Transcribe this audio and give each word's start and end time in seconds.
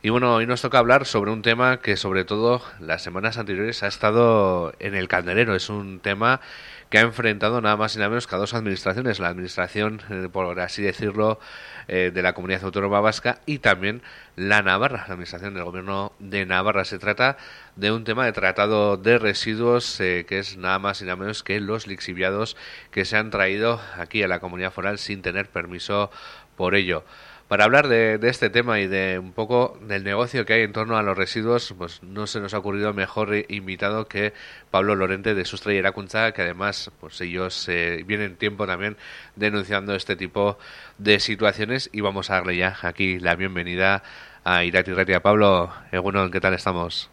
Y 0.00 0.10
bueno, 0.10 0.32
hoy 0.36 0.46
nos 0.46 0.62
toca 0.62 0.78
hablar 0.78 1.06
sobre 1.06 1.32
un 1.32 1.42
tema 1.42 1.80
que 1.80 1.96
sobre 1.96 2.24
todo 2.24 2.62
las 2.78 3.02
semanas 3.02 3.36
anteriores 3.36 3.82
ha 3.82 3.88
estado 3.88 4.72
en 4.78 4.94
el 4.94 5.08
candelero. 5.08 5.56
Es 5.56 5.70
un 5.70 5.98
tema 5.98 6.40
que 6.88 6.98
ha 6.98 7.00
enfrentado 7.00 7.60
nada 7.60 7.76
más 7.76 7.96
y 7.96 7.98
nada 7.98 8.10
menos 8.10 8.28
que 8.28 8.36
a 8.36 8.38
dos 8.38 8.54
administraciones. 8.54 9.18
La 9.18 9.26
administración, 9.26 10.00
eh, 10.08 10.28
por 10.30 10.60
así 10.60 10.82
decirlo, 10.82 11.40
eh, 11.88 12.12
de 12.14 12.22
la 12.22 12.32
Comunidad 12.32 12.62
Autónoma 12.62 13.00
Vasca 13.00 13.40
y 13.44 13.58
también 13.58 14.00
la 14.36 14.62
Navarra, 14.62 14.98
la 14.98 15.14
administración 15.14 15.54
del 15.54 15.64
Gobierno 15.64 16.12
de 16.20 16.46
Navarra. 16.46 16.84
Se 16.84 17.00
trata 17.00 17.36
de 17.74 17.90
un 17.90 18.04
tema 18.04 18.24
de 18.24 18.32
tratado 18.32 18.98
de 18.98 19.18
residuos 19.18 19.98
eh, 19.98 20.24
que 20.28 20.38
es 20.38 20.56
nada 20.58 20.78
más 20.78 21.02
y 21.02 21.06
nada 21.06 21.16
menos 21.16 21.42
que 21.42 21.58
los 21.58 21.88
lixiviados 21.88 22.56
que 22.92 23.04
se 23.04 23.16
han 23.16 23.30
traído 23.30 23.80
aquí 23.96 24.22
a 24.22 24.28
la 24.28 24.38
comunidad 24.38 24.70
foral 24.70 24.98
sin 24.98 25.22
tener 25.22 25.48
permiso 25.48 26.12
por 26.56 26.76
ello. 26.76 27.02
Para 27.48 27.64
hablar 27.64 27.88
de, 27.88 28.18
este 28.24 28.50
tema 28.50 28.78
y 28.78 28.86
de 28.86 29.18
un 29.18 29.32
poco 29.32 29.78
del 29.80 30.04
negocio 30.04 30.44
que 30.44 30.52
hay 30.52 30.62
en 30.62 30.74
torno 30.74 30.98
a 30.98 31.02
los 31.02 31.16
residuos, 31.16 31.74
pues 31.78 32.02
no 32.02 32.26
se 32.26 32.40
nos 32.40 32.52
ha 32.52 32.58
ocurrido 32.58 32.92
mejor 32.92 33.34
invitado 33.48 34.06
que 34.06 34.34
Pablo 34.70 34.94
Lorente 34.94 35.34
de 35.34 35.46
Sustraya 35.46 35.78
Iracunza, 35.78 36.32
que 36.32 36.42
además 36.42 36.90
pues 37.00 37.18
ellos 37.22 37.66
eh, 37.70 38.04
vienen 38.06 38.36
tiempo 38.36 38.66
también 38.66 38.98
denunciando 39.34 39.94
este 39.94 40.14
tipo 40.14 40.58
de 40.98 41.20
situaciones 41.20 41.88
y 41.90 42.02
vamos 42.02 42.30
a 42.30 42.34
darle 42.34 42.58
ya 42.58 42.76
aquí 42.82 43.18
la 43.18 43.34
bienvenida 43.34 44.02
a 44.44 44.64
Irati 44.64 44.92
Retia. 44.92 45.20
Pablo, 45.20 45.72
Egunon, 45.90 46.30
¿qué 46.30 46.40
tal 46.40 46.52
estamos? 46.52 47.10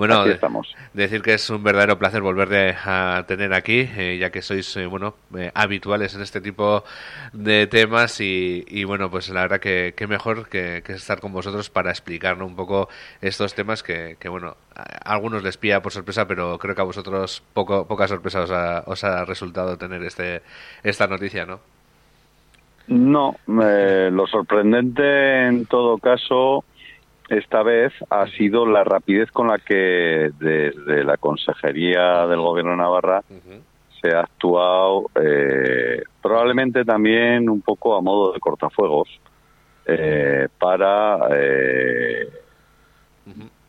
Bueno, 0.00 0.24
decir 0.94 1.20
que 1.20 1.34
es 1.34 1.50
un 1.50 1.62
verdadero 1.62 1.98
placer 1.98 2.22
volver 2.22 2.74
a 2.86 3.22
tener 3.28 3.52
aquí, 3.52 3.86
eh, 3.98 4.16
ya 4.18 4.30
que 4.30 4.40
sois 4.40 4.74
eh, 4.78 4.86
bueno 4.86 5.12
eh, 5.36 5.50
habituales 5.52 6.14
en 6.14 6.22
este 6.22 6.40
tipo 6.40 6.84
de 7.34 7.66
temas 7.66 8.18
y, 8.22 8.84
bueno, 8.84 9.10
pues 9.10 9.28
la 9.28 9.42
verdad 9.42 9.60
que, 9.60 9.92
mejor 10.08 10.48
que, 10.48 10.82
estar 10.88 11.20
con 11.20 11.34
vosotros 11.34 11.68
para 11.68 11.90
explicarnos 11.90 12.48
un 12.48 12.56
poco 12.56 12.88
estos 13.20 13.52
temas 13.52 13.82
que, 13.82 14.16
bueno, 14.30 14.56
a 14.74 15.12
algunos 15.12 15.42
les 15.42 15.58
pilla 15.58 15.82
por 15.82 15.92
sorpresa, 15.92 16.26
pero 16.26 16.56
creo 16.56 16.74
que 16.74 16.80
a 16.80 16.84
vosotros 16.84 17.42
poco, 17.52 17.86
poca 17.86 18.08
sorpresa 18.08 18.40
os 18.40 18.50
ha, 18.50 18.82
os 18.86 19.04
ha 19.04 19.26
resultado 19.26 19.76
tener 19.76 20.02
este 20.02 20.40
esta 20.82 21.08
noticia, 21.08 21.44
¿no? 21.44 21.60
No, 22.88 23.36
lo 23.46 24.26
sorprendente 24.28 25.46
en 25.46 25.66
todo 25.66 25.98
caso 25.98 26.64
esta 27.30 27.62
vez 27.62 27.92
ha 28.10 28.26
sido 28.26 28.66
la 28.66 28.82
rapidez 28.82 29.30
con 29.30 29.48
la 29.48 29.58
que 29.58 30.30
desde 30.38 31.04
la 31.04 31.16
Consejería 31.16 32.26
del 32.26 32.40
Gobierno 32.40 32.72
de 32.72 32.76
Navarra 32.76 33.22
se 34.00 34.14
ha 34.14 34.20
actuado, 34.20 35.10
eh, 35.14 36.02
probablemente 36.20 36.84
también 36.84 37.48
un 37.48 37.60
poco 37.60 37.96
a 37.96 38.00
modo 38.00 38.32
de 38.32 38.40
cortafuegos, 38.40 39.08
eh, 39.86 40.48
para, 40.58 41.18
eh, 41.30 42.28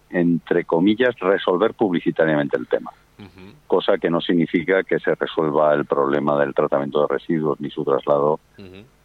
entre 0.10 0.66
comillas, 0.66 1.18
resolver 1.20 1.74
publicitariamente 1.76 2.58
el 2.58 2.68
tema. 2.68 2.92
Cosa 3.68 4.00
que 4.00 4.10
no 4.10 4.20
significa 4.20 4.84
que 4.84 5.00
se 5.00 5.14
resuelva 5.14 5.74
el 5.76 5.86
problema 5.86 6.38
del 6.40 6.56
tratamiento 6.56 7.02
de 7.02 7.14
residuos, 7.14 7.62
ni 7.62 7.70
su 7.70 7.86
traslado, 7.86 8.40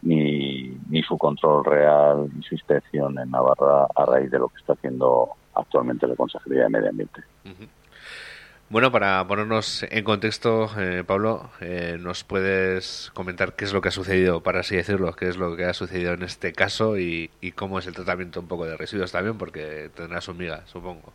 ni, 0.01 0.76
ni 0.89 1.03
su 1.03 1.17
control 1.17 1.65
real, 1.65 2.29
ni 2.33 2.43
su 2.43 2.55
inspección 2.55 3.17
en 3.19 3.31
Navarra 3.31 3.87
a 3.95 4.05
raíz 4.05 4.31
de 4.31 4.39
lo 4.39 4.49
que 4.49 4.57
está 4.57 4.73
haciendo 4.73 5.29
actualmente 5.53 6.07
la 6.07 6.15
Consejería 6.15 6.63
de 6.63 6.69
Medio 6.69 6.89
Ambiente. 6.89 7.21
Bueno, 8.69 8.91
para 8.91 9.25
ponernos 9.27 9.83
en 9.89 10.03
contexto, 10.03 10.69
eh, 10.77 11.03
Pablo, 11.07 11.49
eh, 11.61 11.97
¿nos 11.99 12.25
puedes 12.25 13.11
comentar 13.13 13.55
qué 13.55 13.63
es 13.63 13.73
lo 13.73 13.81
que 13.81 13.87
ha 13.87 13.91
sucedido, 13.91 14.41
para 14.41 14.59
así 14.59 14.75
decirlo, 14.75 15.13
qué 15.13 15.29
es 15.29 15.37
lo 15.37 15.55
que 15.55 15.63
ha 15.65 15.73
sucedido 15.73 16.13
en 16.13 16.23
este 16.23 16.51
caso 16.51 16.97
y, 16.97 17.29
y 17.39 17.53
cómo 17.53 17.79
es 17.79 17.87
el 17.87 17.95
tratamiento 17.95 18.41
un 18.41 18.47
poco 18.47 18.65
de 18.65 18.75
residuos 18.75 19.13
también, 19.13 19.37
porque 19.37 19.89
tendrás 19.95 20.27
un 20.27 20.37
miga, 20.37 20.63
supongo. 20.65 21.13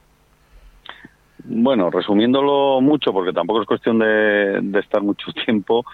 Bueno, 1.45 1.91
resumiéndolo 1.91 2.81
mucho, 2.81 3.13
porque 3.13 3.33
tampoco 3.33 3.63
es 3.63 3.67
cuestión 3.67 3.99
de, 3.99 4.79
estar 4.79 5.03
mucho 5.03 5.33
tiempo, 5.45 5.85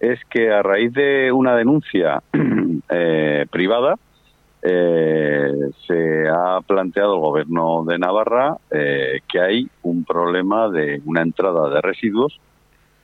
es 0.00 0.20
que 0.30 0.50
a 0.52 0.62
raíz 0.62 0.92
de 0.92 1.32
una 1.32 1.56
denuncia 1.56 2.22
eh, 2.90 3.46
privada, 3.50 3.96
eh, 4.62 5.52
se 5.86 6.28
ha 6.28 6.60
planteado 6.62 7.14
el 7.14 7.20
gobierno 7.20 7.84
de 7.86 7.98
Navarra 7.98 8.56
eh, 8.70 9.20
que 9.28 9.40
hay 9.40 9.68
un 9.82 10.04
problema 10.04 10.70
de 10.70 11.02
una 11.04 11.22
entrada 11.22 11.68
de 11.68 11.80
residuos 11.82 12.40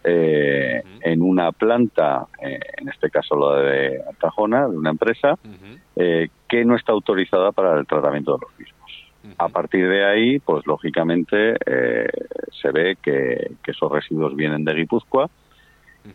en 0.03 1.21
una 1.21 1.53
planta, 1.53 2.27
en 2.41 2.89
este 2.89 3.11
caso 3.11 3.37
la 3.37 3.61
de 3.61 4.01
Tajona, 4.19 4.67
de 4.67 4.79
una 4.79 4.89
empresa, 4.89 5.39
que 5.95 6.65
no 6.65 6.75
está 6.75 6.93
autorizada 6.93 7.53
para 7.53 7.79
el 7.79 7.87
tratamiento 7.87 8.33
de 8.33 8.39
los 8.41 8.59
mismos. 8.59 8.81
A 9.39 9.49
partir 9.49 9.89
de 9.89 10.05
ahí, 10.05 10.39
pues 10.39 10.67
lógicamente 10.67 11.57
eh, 11.67 12.09
se 12.61 12.71
ve 12.71 12.97
que, 13.01 13.53
esos 13.67 13.93
residuos 13.93 14.35
vienen 14.35 14.65
de 14.65 14.75
Guipúzcoa 14.75 15.31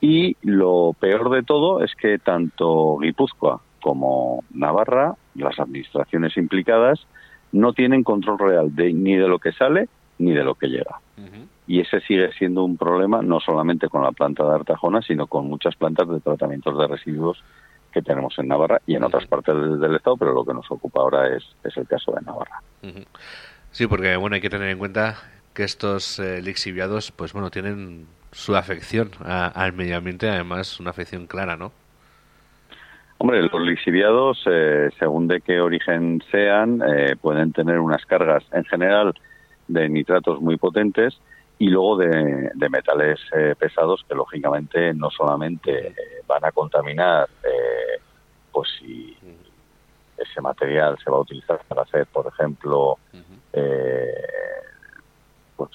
y 0.01 0.35
lo 0.41 0.96
peor 1.00 1.29
de 1.29 1.44
todo 1.44 1.84
es 1.84 1.94
que 1.96 2.18
tanto 2.18 2.97
Guipúzcoa 2.97 3.62
como 3.81 4.44
Navarra, 4.51 5.16
las 5.35 5.59
administraciones 5.59 6.38
implicadas, 6.38 7.06
no 7.51 7.73
tienen 7.73 8.03
control 8.03 8.40
real 8.40 8.75
de, 8.75 8.91
ni 8.94 9.16
de 9.16 9.28
lo 9.28 9.40
que 9.40 9.51
sale 9.51 9.88
ni 10.18 10.31
de 10.31 10.44
lo 10.44 10.56
que 10.56 10.68
llega. 10.68 11.00
Y 11.68 11.81
ese 11.81 12.00
sigue 12.01 12.31
siendo 12.34 12.63
un 12.63 12.78
problema 12.78 13.22
no 13.22 13.40
solamente 13.40 13.90
con 13.90 14.03
la 14.03 14.12
planta 14.12 14.44
de 14.44 14.56
Artajona, 14.56 15.01
sino 15.01 15.28
con 15.28 15.47
muchas 15.47 15.75
plantas 15.75 16.07
de 16.07 16.19
tratamientos 16.19 16.78
de 16.78 16.88
residuos 16.88 17.44
que 17.91 18.02
tenemos 18.02 18.38
en 18.40 18.47
Navarra 18.47 18.81
y 18.85 18.96
en 18.96 19.03
otras 19.03 19.25
partes 19.25 19.56
del, 19.56 19.96
Estado, 19.96 20.17
pero 20.17 20.34
lo 20.34 20.46
que 20.46 20.53
nos 20.53 20.69
ocupa 20.69 21.02
ahora 21.02 21.35
es, 21.35 21.44
es 21.63 21.75
el 21.78 21.88
caso 21.88 22.12
de 22.12 22.22
Navarra. 22.22 22.62
Sí, 23.72 23.88
porque 23.88 24.16
bueno, 24.17 24.35
hay 24.35 24.41
que 24.41 24.50
tener 24.50 24.69
en 24.69 24.78
cuenta 24.78 25.16
que 25.53 25.63
estos 25.63 26.19
eh, 26.19 26.41
lixiviados, 26.41 27.12
pues 27.12 27.34
bueno, 27.34 27.50
tienen 27.50 28.06
su 28.35 28.56
afección 28.56 29.12
al 29.23 29.73
medio 29.73 29.97
ambiente, 29.97 30.29
además 30.29 30.79
una 30.79 30.90
afección 30.90 31.25
clara, 31.25 31.56
¿no? 31.56 31.72
Hombre, 33.18 33.41
los 33.41 33.62
lixiviados, 33.62 34.44
eh, 34.46 34.90
según 35.00 35.28
de 35.28 35.40
qué 35.40 35.62
origen 35.62 36.22
sean, 36.29 36.81
eh, 36.85 37.16
pueden 37.16 37.53
tener 37.53 37.79
unas 37.79 38.06
cargas 38.06 38.44
en 38.51 38.66
general 38.66 39.16
de 39.68 39.88
nitratos 39.88 40.41
muy 40.41 40.57
potentes 40.57 41.18
y 41.57 41.69
luego 41.69 41.97
de, 41.97 42.51
metales 42.69 43.19
eh, 43.34 43.56
pesados 43.57 44.03
que 44.07 44.16
lógicamente 44.16 44.94
no 44.94 45.09
solamente 45.09 45.96
van 46.28 46.44
a 46.44 46.52
contaminar 46.52 47.29
eh, 47.44 48.02
pues 48.52 48.69
si 48.79 49.16
ese 50.17 50.41
material 50.41 50.97
se 51.03 51.09
va 51.09 51.17
a 51.17 51.22
utilizar 51.22 51.62
para 51.67 51.84
hacer 51.84 52.07
por 52.07 52.28
ejemplo 52.28 52.97
eh, 53.53 54.13
pues 55.56 55.72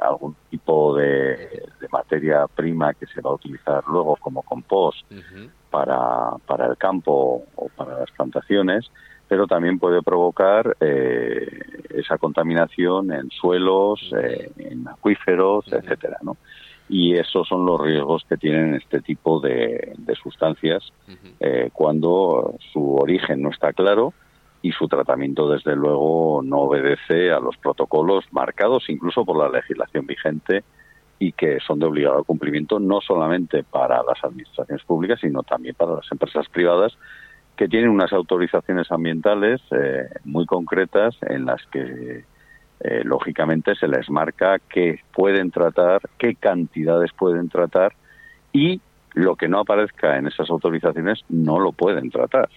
algún 0.00 0.34
tipo 0.50 0.94
de, 0.96 1.68
materia 1.92 2.46
prima 2.46 2.94
que 2.94 3.06
se 3.06 3.20
va 3.20 3.30
a 3.30 3.34
utilizar 3.34 3.82
luego 3.88 4.16
como 4.16 4.42
compost 4.42 5.04
para, 5.70 6.36
para 6.46 6.66
el 6.66 6.76
campo 6.76 7.44
o 7.56 7.68
para 7.68 7.98
las 7.98 8.10
plantaciones 8.12 8.90
pero 9.30 9.46
también 9.46 9.78
puede 9.78 10.02
provocar 10.02 10.76
eh, 10.80 11.46
esa 11.90 12.18
contaminación 12.18 13.12
en 13.12 13.30
suelos, 13.30 14.00
eh, 14.20 14.50
en 14.58 14.88
acuíferos, 14.88 15.72
etcétera, 15.72 16.18
¿no? 16.22 16.36
Y 16.88 17.14
esos 17.14 17.46
son 17.46 17.64
los 17.64 17.80
riesgos 17.80 18.24
que 18.28 18.36
tienen 18.36 18.74
este 18.74 19.00
tipo 19.00 19.38
de, 19.38 19.96
sustancias 20.20 20.92
eh, 21.38 21.70
cuando 21.72 22.56
su 22.72 22.96
origen 22.96 23.40
no 23.40 23.50
está 23.50 23.72
claro 23.72 24.12
y 24.62 24.72
su 24.72 24.88
tratamiento, 24.88 25.48
desde 25.48 25.74
luego, 25.74 26.42
no 26.44 26.58
obedece 26.60 27.30
a 27.30 27.40
los 27.40 27.56
protocolos 27.56 28.24
marcados 28.30 28.84
incluso 28.88 29.24
por 29.24 29.38
la 29.38 29.48
legislación 29.48 30.06
vigente 30.06 30.64
y 31.18 31.32
que 31.32 31.58
son 31.60 31.78
de 31.78 31.86
obligado 31.86 32.24
cumplimiento 32.24 32.78
no 32.78 33.00
solamente 33.00 33.62
para 33.62 34.02
las 34.02 34.22
administraciones 34.22 34.84
públicas, 34.84 35.20
sino 35.20 35.42
también 35.42 35.74
para 35.74 35.96
las 35.96 36.12
empresas 36.12 36.48
privadas 36.48 36.96
que 37.56 37.68
tienen 37.68 37.90
unas 37.90 38.12
autorizaciones 38.12 38.90
ambientales 38.90 39.60
eh, 39.70 40.08
muy 40.24 40.46
concretas 40.46 41.14
en 41.22 41.44
las 41.44 41.64
que 41.66 42.24
eh, 42.80 43.02
lógicamente 43.04 43.74
se 43.74 43.86
les 43.86 44.08
marca 44.08 44.58
qué 44.58 45.00
pueden 45.14 45.50
tratar, 45.50 46.00
qué 46.16 46.34
cantidades 46.34 47.12
pueden 47.12 47.50
tratar 47.50 47.92
y 48.52 48.80
lo 49.12 49.36
que 49.36 49.48
no 49.48 49.60
aparezca 49.60 50.16
en 50.16 50.26
esas 50.26 50.48
autorizaciones 50.48 51.20
no 51.28 51.58
lo 51.58 51.72
pueden 51.72 52.10
tratar. 52.10 52.48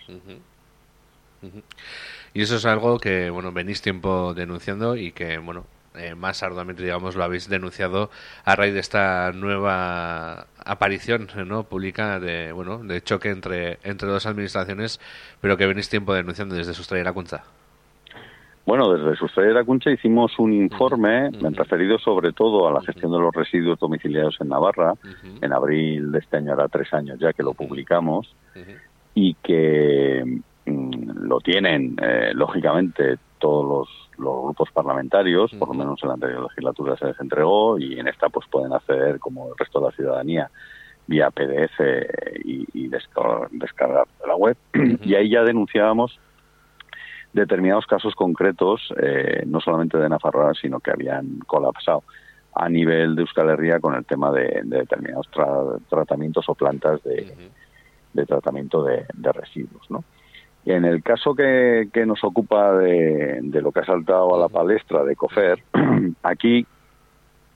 Y 2.33 2.41
eso 2.41 2.55
es 2.55 2.65
algo 2.65 2.99
que, 2.99 3.29
bueno, 3.29 3.51
venís 3.51 3.81
tiempo 3.81 4.33
denunciando 4.33 4.95
y 4.95 5.11
que, 5.11 5.37
bueno, 5.37 5.65
eh, 5.95 6.15
más 6.15 6.41
arduamente, 6.41 6.81
digamos, 6.81 7.15
lo 7.15 7.23
habéis 7.23 7.49
denunciado 7.49 8.09
a 8.45 8.55
raíz 8.55 8.73
de 8.73 8.79
esta 8.79 9.31
nueva 9.31 10.47
aparición 10.65 11.27
no 11.45 11.65
pública 11.65 12.19
de 12.19 12.51
bueno 12.51 12.79
de 12.79 13.01
choque 13.01 13.29
entre 13.29 13.77
entre 13.83 14.07
dos 14.07 14.25
administraciones, 14.25 14.99
pero 15.39 15.55
que 15.55 15.67
venís 15.67 15.89
tiempo 15.89 16.13
denunciando 16.13 16.55
desde 16.55 16.73
Sustraya 16.73 17.03
la 17.03 17.13
Cuncha. 17.13 17.43
Bueno, 18.65 18.91
desde 18.91 19.15
Sustraya 19.17 19.51
la 19.51 19.65
Cuncha 19.65 19.91
hicimos 19.91 20.39
un 20.39 20.53
informe 20.53 21.29
referido 21.51 21.99
sobre 21.99 22.31
todo 22.31 22.67
a 22.67 22.71
la 22.71 22.81
gestión 22.81 23.11
de 23.11 23.19
los 23.19 23.35
residuos 23.35 23.77
domiciliados 23.77 24.37
en 24.39 24.49
Navarra. 24.49 24.93
En 25.41 25.53
abril 25.53 26.11
de 26.11 26.19
este 26.19 26.37
año, 26.37 26.53
hará 26.53 26.69
tres 26.69 26.91
años 26.93 27.19
ya 27.19 27.33
que 27.33 27.43
lo 27.43 27.53
publicamos, 27.53 28.33
y 29.13 29.35
que 29.35 30.39
lo 30.65 31.39
tienen, 31.39 31.95
eh, 32.01 32.31
lógicamente, 32.33 33.17
todos 33.39 33.65
los, 33.65 34.03
grupos 34.15 34.69
parlamentarios, 34.71 35.51
por 35.55 35.69
lo 35.69 35.73
menos 35.73 36.01
en 36.03 36.07
la 36.07 36.13
anterior 36.13 36.43
legislatura 36.43 36.95
se 36.95 37.07
les 37.07 37.19
entregó 37.19 37.79
y 37.79 37.99
en 37.99 38.07
esta 38.07 38.29
pues 38.29 38.47
pueden 38.47 38.71
acceder, 38.71 39.19
como 39.19 39.49
el 39.49 39.57
resto 39.57 39.79
de 39.79 39.85
la 39.87 39.91
ciudadanía, 39.91 40.51
vía 41.07 41.31
PDF 41.31 41.79
y, 42.45 42.87
descargar, 42.87 44.07
de 44.21 44.27
la 44.27 44.35
web. 44.35 44.55
Y 45.03 45.15
ahí 45.15 45.29
ya 45.29 45.41
denunciábamos 45.43 46.19
determinados 47.33 47.87
casos 47.87 48.13
concretos, 48.15 48.93
eh, 49.01 49.43
no 49.47 49.59
solamente 49.59 49.97
de 49.97 50.07
Nafarroa, 50.07 50.53
sino 50.53 50.79
que 50.79 50.91
habían 50.91 51.39
colapsado 51.39 52.03
a 52.55 52.69
nivel 52.69 53.15
de 53.15 53.23
Euskal 53.23 53.49
Herria 53.49 53.79
con 53.79 53.95
el 53.95 54.05
tema 54.05 54.31
de, 54.31 54.61
determinados 54.63 55.27
tratamientos 55.89 56.47
o 56.47 56.55
plantas 56.55 57.01
de, 57.03 58.25
tratamiento 58.27 58.83
de, 58.83 59.05
residuos. 59.33 59.89
¿no? 59.89 60.03
En 60.65 60.85
el 60.85 61.03
caso 61.03 61.35
que, 61.35 61.89
nos 62.05 62.23
ocupa 62.23 62.73
de, 62.77 63.41
lo 63.61 63.71
que 63.71 63.81
ha 63.81 63.85
saltado 63.85 64.35
a 64.35 64.39
la 64.39 64.47
palestra 64.47 65.03
de 65.03 65.15
COFER, 65.15 65.61
aquí 66.23 66.65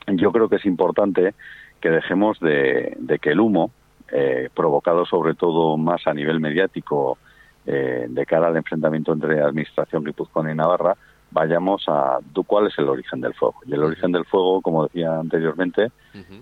yo 0.08 0.32
creo 0.32 0.50
que 0.50 0.58
es 0.58 0.66
importante 0.66 1.34
que 1.80 1.90
dejemos 1.90 2.40
de, 2.40 2.98
que 3.22 3.32
el 3.32 3.40
humo, 3.40 3.72
eh, 4.12 4.50
provocado 4.54 5.06
sobre 5.06 5.36
todo 5.36 5.78
más 5.78 6.06
a 6.08 6.14
nivel 6.14 6.40
mediático 6.40 7.18
eh, 7.66 8.08
de 8.10 8.26
cara 8.26 8.48
al 8.48 8.58
enfrentamiento 8.58 9.14
entre 9.14 9.42
Administración 9.42 10.04
Guipuzcoana 10.04 10.52
y 10.52 10.56
Navarra, 10.56 10.96
vayamos 11.32 11.84
a 11.88 12.20
cuál 12.46 12.68
es 12.68 12.78
el 12.78 12.90
origen 12.90 13.22
del 13.22 13.34
fuego. 13.34 13.56
Y 13.66 13.74
el 13.74 13.84
origen 13.84 14.12
del 14.12 14.26
fuego, 14.26 14.62
como 14.62 14.84
decía 14.88 15.20
anteriormente, 15.20 15.92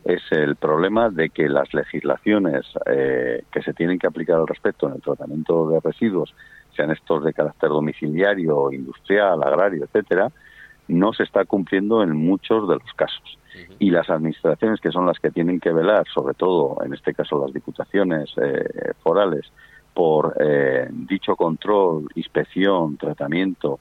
es 0.06 0.22
el 0.32 0.56
problema 0.56 1.10
de 1.10 1.30
que 1.30 1.50
las 1.50 1.74
legislaciones 1.74 2.66
eh, 2.86 3.44
que 3.52 3.62
se 3.62 3.74
tienen 3.74 4.00
que 4.00 4.08
aplicar 4.08 4.38
al 4.38 4.48
respecto 4.48 4.88
en 4.88 4.96
el 4.96 5.02
tratamiento 5.02 5.70
de 5.70 5.80
residuos, 5.80 6.34
sean 6.76 6.92
estos 6.92 7.24
de 7.24 7.34
carácter 7.34 7.70
domiciliario, 7.70 8.72
industrial, 8.72 9.42
agrario, 9.44 9.86
etcétera, 9.86 10.32
no 10.88 11.14
se 11.14 11.24
está 11.24 11.46
cumpliendo 11.46 12.04
en 12.04 12.16
muchos 12.16 12.68
de 12.68 12.76
los 12.76 12.94
casos. 12.96 13.40
Y 13.80 13.90
las 13.90 14.10
administraciones 14.10 14.82
que 14.82 14.92
son 14.92 15.06
las 15.06 15.18
que 15.20 15.32
tienen 15.32 15.62
que 15.62 15.72
velar, 15.72 16.06
sobre 16.14 16.34
todo 16.34 16.78
en 16.84 16.94
este 16.94 17.14
caso 17.14 17.42
las 17.42 17.54
diputaciones 17.54 18.30
eh, 18.42 18.92
forales, 19.02 19.50
por 19.94 20.36
eh, 20.42 20.90
dicho 20.92 21.38
control, 21.38 22.10
inspección, 22.16 22.98
tratamiento 22.98 23.80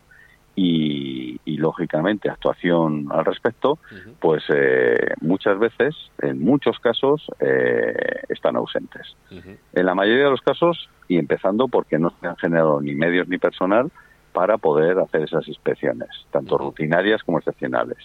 y, 0.57 1.41
lógicamente 1.57 2.29
actuación 2.29 3.07
al 3.11 3.25
respecto, 3.25 3.79
pues 4.21 4.43
eh, 4.55 5.15
muchas 5.23 5.59
veces, 5.59 5.95
en 6.21 6.41
muchos 6.41 6.79
casos, 6.79 7.27
eh, 7.41 7.95
están 8.29 8.57
ausentes. 8.57 9.17
En 9.31 9.87
la 9.87 9.95
mayoría 9.95 10.25
de 10.25 10.31
los 10.31 10.43
casos, 10.43 10.91
y 11.09 11.17
empezando 11.17 11.69
porque 11.69 11.99
no 11.99 12.13
se 12.21 12.27
han 12.27 12.37
generado 12.37 12.83
ni 12.83 12.95
medios 12.95 13.29
ni 13.29 13.39
personal 13.39 13.91
para 14.35 14.59
poder 14.59 14.99
hacer 14.99 15.23
esas 15.23 15.49
inspecciones, 15.49 16.11
tanto 16.31 16.59
rutinarias 16.59 17.23
como 17.23 17.39
excepcionales. 17.39 17.99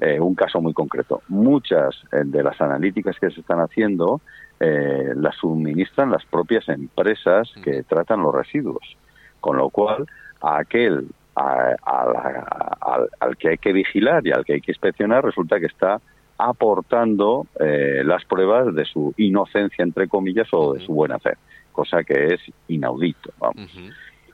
Eh, 0.00 0.20
un 0.20 0.36
caso 0.36 0.60
muy 0.60 0.72
concreto. 0.72 1.22
Muchas 1.26 1.96
de 2.12 2.42
las 2.44 2.60
analíticas 2.60 3.18
que 3.18 3.30
se 3.30 3.40
están 3.40 3.58
haciendo 3.60 4.20
las 4.60 5.36
suministran 5.36 6.10
las 6.10 6.24
propias 6.26 6.68
empresas 6.68 7.50
que 7.64 7.82
tratan 7.82 8.22
los 8.22 8.34
residuos, 8.34 8.96
con 9.40 9.56
lo 9.56 9.70
cual 9.70 10.06
a 10.42 10.58
aquel 10.58 11.08
al, 11.40 13.36
que 13.38 13.50
hay 13.50 13.58
que 13.58 13.72
vigilar 13.72 14.26
y 14.26 14.32
al 14.32 14.44
que 14.44 14.54
hay 14.54 14.60
que 14.60 14.72
inspeccionar, 14.72 15.24
resulta 15.24 15.58
que 15.58 15.66
está 15.66 16.00
aportando 16.38 17.46
eh, 17.58 18.02
las 18.04 18.24
pruebas 18.24 18.74
de 18.74 18.84
su 18.84 19.14
inocencia, 19.16 19.82
entre 19.82 20.08
comillas, 20.08 20.48
o 20.52 20.74
de 20.74 20.80
su 20.80 20.94
buena 20.94 21.18
fe, 21.18 21.34
cosa 21.72 22.02
que 22.02 22.34
es 22.34 22.40
inaudito. 22.68 23.30
Vamos. 23.38 23.70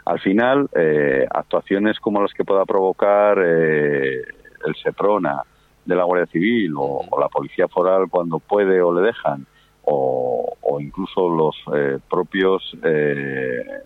Al 0.04 0.20
final, 0.20 0.68
eh, 0.74 1.26
actuaciones 1.28 1.98
como 1.98 2.22
las 2.22 2.32
que 2.32 2.44
pueda 2.44 2.64
provocar 2.64 3.38
eh, 3.44 4.22
el 4.66 4.74
SEPRONA 4.82 5.42
de 5.84 5.94
la 5.96 6.04
Guardia 6.04 6.26
Civil 6.26 6.74
o, 6.76 7.04
la 7.20 7.28
Policía 7.28 7.66
Foral 7.66 8.08
cuando 8.08 8.38
puede 8.38 8.80
o 8.80 8.94
le 8.94 9.06
dejan, 9.06 9.46
o, 9.82 10.52
incluso 10.80 11.28
los 11.28 11.56
propios 12.08 12.76
de, 12.82 13.82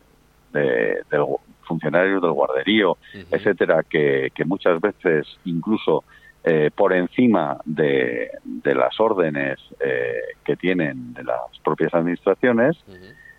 del, 0.53 1.27
funcionarios 1.71 2.21
del 2.21 2.33
guarderío, 2.33 2.99
etcétera, 3.31 3.85
que, 3.89 4.33
muchas 4.45 4.81
veces 4.81 5.27
incluso 5.45 6.03
eh, 6.43 6.71
por 6.75 6.93
encima 6.93 7.59
de, 7.65 8.31
las 8.65 8.99
órdenes 8.99 9.59
eh, 9.79 10.35
que 10.45 10.57
tienen 10.57 11.15
de 11.15 11.23
las 11.23 11.59
propias 11.63 11.95
administraciones, 11.95 12.77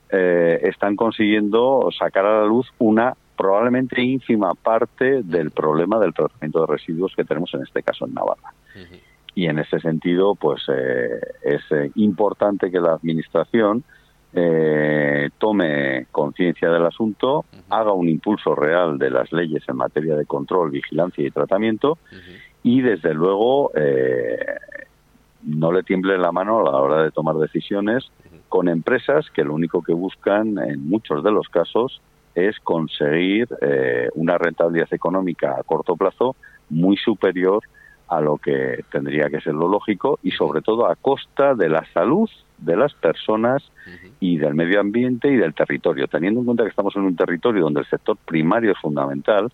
eh, 0.10 0.60
están 0.64 0.96
consiguiendo 0.96 1.90
sacar 1.98 2.26
a 2.26 2.42
la 2.42 2.46
luz 2.46 2.68
una 2.80 3.14
probablemente 3.36 4.02
ínfima 4.02 4.54
parte 4.54 5.24
del 5.24 5.52
problema 5.52 6.00
del 6.00 6.14
tratamiento 6.14 6.62
de 6.62 6.68
residuos 6.68 7.14
que 7.16 7.26
tenemos 7.26 7.54
en 7.54 7.64
este 7.64 7.84
caso 7.84 8.06
en 8.06 8.14
Navarra. 8.14 8.54
Y 9.34 9.48
en 9.48 9.60
ese 9.60 9.80
sentido, 9.80 10.36
pues 10.36 10.62
es 10.70 11.64
importante 11.96 12.70
que 12.70 12.80
la 12.80 12.94
administración 12.94 13.84
eh, 14.34 15.30
tome 15.38 16.08
conciencia 16.12 16.70
del 16.70 16.86
asunto, 16.86 17.46
haga 17.70 17.92
un 17.92 18.08
impulso 18.08 18.56
real 18.56 18.98
de 18.98 19.10
las 19.10 19.32
leyes 19.32 19.64
en 19.68 19.76
materia 19.76 20.16
de 20.16 20.26
control, 20.26 20.72
vigilancia 20.72 21.26
y 21.26 21.32
tratamiento 21.32 21.98
y, 22.64 22.82
desde 22.82 23.14
luego, 23.14 23.72
eh, 23.76 24.46
no 25.44 25.72
le 25.72 25.84
tiemble 25.84 26.18
la 26.18 26.32
mano 26.32 26.60
a 26.60 26.72
la 26.72 26.78
hora 26.78 27.04
de 27.04 27.12
tomar 27.12 27.36
decisiones 27.36 28.12
con 28.48 28.70
empresas 28.70 29.30
que 29.32 29.44
lo 29.44 29.54
único 29.54 29.82
que 29.82 29.94
buscan 29.94 30.58
en 30.60 30.88
muchos 30.88 31.24
de 31.24 31.32
los 31.32 31.48
casos 31.50 32.02
es 32.36 32.60
conseguir 32.60 33.48
eh, 33.62 34.10
una 34.16 34.38
rentabilidad 34.38 34.94
económica 34.94 35.56
a 35.58 35.64
corto 35.64 35.96
plazo 35.96 36.36
muy 36.70 36.98
superior 36.98 37.64
a 38.08 38.22
lo 38.22 38.38
que 38.38 38.84
tendría 38.92 39.30
que 39.30 39.42
ser 39.42 39.54
lo 39.54 39.68
lógico 39.68 40.20
y 40.22 40.32
sobre 40.32 40.62
todo 40.62 40.88
a 40.88 40.96
costa 40.96 41.56
de 41.56 41.70
la 41.70 41.86
salud 41.94 42.30
de 42.62 42.78
las 42.78 42.94
personas 42.94 43.64
y 44.20 44.38
del 44.38 44.54
medio 44.54 44.80
ambiente 44.80 45.28
y 45.28 45.36
del 45.36 45.54
territorio. 45.54 46.08
Teniendo 46.08 46.40
en 46.40 46.46
cuenta 46.46 46.64
que 46.64 46.70
estamos 46.70 46.96
en 46.96 47.04
un 47.04 47.16
territorio 47.16 47.64
donde 47.64 47.82
el 47.82 47.88
sector 47.88 48.18
primario 48.18 48.72
es 48.72 48.78
fundamental, 48.80 49.52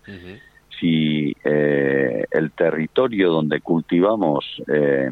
si 0.78 1.34
eh, 1.42 2.24
el 2.30 2.52
territorio 2.52 3.30
donde 3.30 3.60
cultivamos 3.60 4.44
eh, 4.68 5.10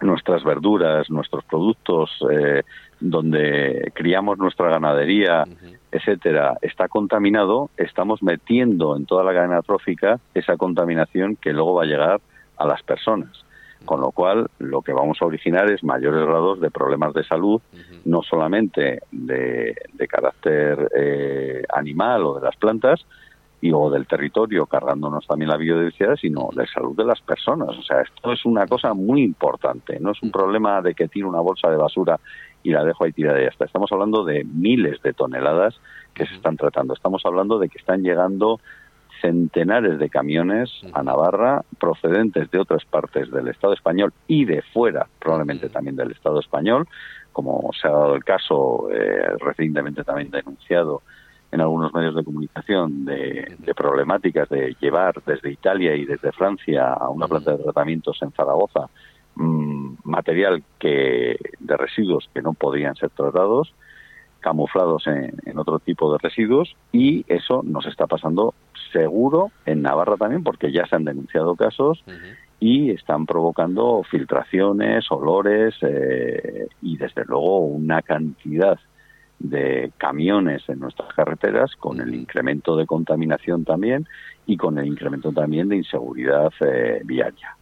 nuestras 0.00 0.44
verduras, 0.44 1.10
nuestros 1.10 1.44
productos, 1.44 2.10
eh, 2.30 2.62
donde 3.00 3.90
criamos 3.94 4.38
nuestra 4.38 4.70
ganadería, 4.70 5.44
etcétera, 5.90 6.56
está 6.62 6.88
contaminado, 6.88 7.70
estamos 7.76 8.22
metiendo 8.22 8.96
en 8.96 9.06
toda 9.06 9.24
la 9.24 9.34
cadena 9.34 9.62
trófica 9.62 10.18
esa 10.34 10.56
contaminación 10.56 11.36
que 11.36 11.52
luego 11.52 11.74
va 11.74 11.82
a 11.82 11.86
llegar 11.86 12.20
a 12.56 12.66
las 12.66 12.82
personas. 12.82 13.44
Con 13.86 14.00
lo 14.00 14.10
cual, 14.10 14.48
lo 14.58 14.82
que 14.82 14.92
vamos 14.92 15.18
a 15.20 15.26
originar 15.26 15.70
es 15.70 15.82
mayores 15.82 16.26
grados 16.26 16.60
de 16.60 16.70
problemas 16.70 17.14
de 17.14 17.24
salud, 17.24 17.62
no 18.04 18.22
solamente 18.22 19.00
de, 19.10 19.74
carácter 20.08 20.90
eh, 20.94 21.62
animal 21.72 22.24
o 22.24 22.34
de 22.34 22.44
las 22.44 22.56
plantas, 22.56 23.06
y, 23.60 23.72
o 23.72 23.90
del 23.90 24.06
territorio, 24.06 24.66
cargándonos 24.66 25.26
también 25.26 25.50
la 25.50 25.56
biodiversidad, 25.56 26.16
sino 26.16 26.50
de 26.54 26.66
salud 26.66 26.94
de 26.94 27.04
las 27.04 27.20
personas. 27.20 27.70
O 27.70 27.82
sea, 27.82 28.02
esto 28.02 28.32
es 28.32 28.44
una 28.44 28.66
cosa 28.66 28.92
muy 28.92 29.22
importante. 29.22 29.98
No 29.98 30.12
es 30.12 30.22
un 30.22 30.30
problema 30.30 30.82
de 30.82 30.94
que 30.94 31.08
tiro 31.08 31.28
una 31.28 31.40
bolsa 31.40 31.70
de 31.70 31.76
basura 31.76 32.20
y 32.62 32.70
la 32.70 32.84
dejo 32.84 33.04
ahí 33.04 33.12
tirada 33.12 33.40
y 33.40 33.44
ya 33.44 33.48
está. 33.48 33.64
Estamos 33.64 33.90
hablando 33.92 34.24
de 34.24 34.44
miles 34.44 35.00
de 35.02 35.12
toneladas 35.12 35.80
que 36.12 36.26
se 36.26 36.34
están 36.34 36.56
tratando. 36.56 36.94
Estamos 36.94 37.22
hablando 37.24 37.58
de 37.58 37.68
que 37.68 37.78
están 37.78 38.02
llegando 38.02 38.60
centenares 39.20 39.98
de 39.98 40.08
camiones 40.08 40.70
a 40.92 41.02
Navarra 41.02 41.62
procedentes 41.78 42.50
de 42.50 42.58
otras 42.58 42.84
partes 42.84 43.30
del 43.30 43.48
Estado 43.48 43.74
español 43.74 44.12
y 44.26 44.44
de 44.44 44.62
fuera, 44.72 45.06
probablemente 45.18 45.68
también 45.68 45.96
del 45.96 46.12
Estado 46.12 46.40
español, 46.40 46.86
como 47.32 47.70
se 47.80 47.86
ha 47.86 47.90
dado 47.90 48.14
el 48.14 48.24
caso 48.24 48.88
eh, 48.90 49.36
recientemente 49.38 50.04
también 50.04 50.30
denunciado 50.30 51.02
en 51.52 51.60
algunos 51.60 51.92
medios 51.94 52.14
de 52.14 52.24
comunicación 52.24 53.04
de, 53.04 53.56
problemáticas 53.76 54.48
de 54.48 54.76
llevar 54.80 55.22
desde 55.24 55.52
Italia 55.52 55.94
y 55.94 56.04
desde 56.04 56.32
Francia 56.32 56.92
a 56.92 57.08
una 57.08 57.28
planta 57.28 57.52
de 57.52 57.62
tratamientos 57.62 58.18
en 58.22 58.32
Zaragoza 58.32 58.88
mm, 59.36 59.94
material 60.04 60.62
que 60.78 61.36
de 61.58 61.76
residuos 61.76 62.28
que 62.34 62.42
no 62.42 62.52
podían 62.54 62.96
ser 62.96 63.10
tratados 63.10 63.72
camuflados 64.46 65.08
en, 65.08 65.58
otro 65.58 65.80
tipo 65.80 66.12
de 66.12 66.18
residuos 66.22 66.76
y 66.92 67.24
eso 67.26 67.64
nos 67.64 67.84
está 67.86 68.06
pasando 68.06 68.54
seguro 68.92 69.50
en 69.64 69.82
Navarra 69.82 70.16
también 70.16 70.44
porque 70.44 70.70
ya 70.70 70.86
se 70.86 70.94
han 70.94 71.04
denunciado 71.04 71.56
casos 71.56 72.04
y 72.60 72.92
están 72.92 73.26
provocando 73.26 74.04
filtraciones, 74.08 75.10
olores 75.10 75.74
eh, 75.82 76.68
y 76.80 76.96
desde 76.96 77.24
luego 77.24 77.58
una 77.58 78.02
cantidad 78.02 78.78
de 79.40 79.90
camiones 79.98 80.62
en 80.68 80.78
nuestras 80.78 81.12
carreteras 81.12 81.74
con 81.74 82.00
el 82.00 82.14
incremento 82.14 82.76
de 82.76 82.86
contaminación 82.86 83.64
también 83.64 84.06
y 84.46 84.56
con 84.56 84.78
el 84.78 84.86
incremento 84.86 85.32
también 85.32 85.68
de 85.68 85.78
inseguridad 85.78 86.52
eh, 86.60 87.00
viaria. 87.04 87.56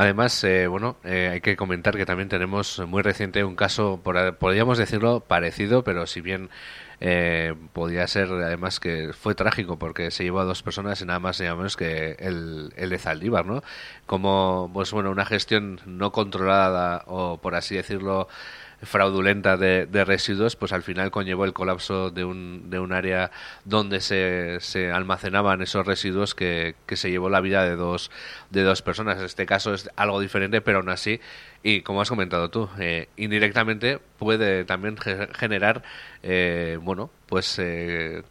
Además, 0.00 0.44
eh, 0.44 0.68
bueno, 0.68 0.96
eh, 1.02 1.28
hay 1.32 1.40
que 1.40 1.56
comentar 1.56 1.96
que 1.96 2.06
también 2.06 2.28
tenemos 2.28 2.78
muy 2.86 3.02
reciente 3.02 3.42
un 3.42 3.56
caso, 3.56 4.00
podríamos 4.38 4.78
decirlo, 4.78 5.18
parecido, 5.18 5.82
pero 5.82 6.06
si 6.06 6.20
bien 6.20 6.50
eh, 7.00 7.56
podía 7.72 8.06
ser 8.06 8.28
además 8.28 8.78
que 8.78 9.12
fue 9.12 9.34
trágico 9.34 9.76
porque 9.76 10.12
se 10.12 10.22
llevó 10.22 10.38
a 10.38 10.44
dos 10.44 10.62
personas 10.62 11.00
y 11.00 11.04
nada 11.04 11.18
más 11.18 11.40
y 11.40 11.42
nada 11.42 11.56
menos 11.56 11.76
que 11.76 12.12
el, 12.20 12.72
el 12.76 12.90
de 12.90 12.98
Zaldívar, 13.00 13.44
¿no? 13.44 13.64
Como, 14.06 14.70
pues 14.72 14.92
bueno, 14.92 15.10
una 15.10 15.26
gestión 15.26 15.80
no 15.84 16.12
controlada 16.12 17.02
o 17.08 17.38
por 17.38 17.56
así 17.56 17.74
decirlo 17.74 18.28
fraudulenta 18.82 19.56
de, 19.56 20.04
residuos, 20.04 20.56
pues 20.56 20.72
al 20.72 20.82
final 20.82 21.10
conllevó 21.10 21.44
el 21.44 21.52
colapso 21.52 22.10
de 22.10 22.24
un, 22.24 22.70
de 22.70 22.78
un 22.78 22.92
área 22.92 23.30
donde 23.64 24.00
se, 24.00 24.58
se 24.60 24.92
almacenaban 24.92 25.62
esos 25.62 25.86
residuos 25.86 26.34
que, 26.34 26.74
se 26.88 27.10
llevó 27.10 27.28
la 27.28 27.40
vida 27.40 27.64
de 27.64 27.76
dos, 27.76 28.10
de 28.50 28.62
dos 28.62 28.82
personas. 28.82 29.18
En 29.18 29.24
este 29.24 29.46
caso 29.46 29.74
es 29.74 29.90
algo 29.96 30.20
diferente, 30.20 30.60
pero 30.60 30.78
aún 30.78 30.90
así, 30.90 31.20
y 31.62 31.82
como 31.82 32.00
has 32.00 32.08
comentado 32.08 32.50
tú, 32.50 32.68
eh, 32.78 33.08
indirectamente 33.16 33.98
puede 34.18 34.64
también 34.64 34.96
generar, 35.34 35.82
eh, 36.22 36.78
bueno, 36.80 37.10
pues... 37.26 37.58
Eh, 37.58 38.22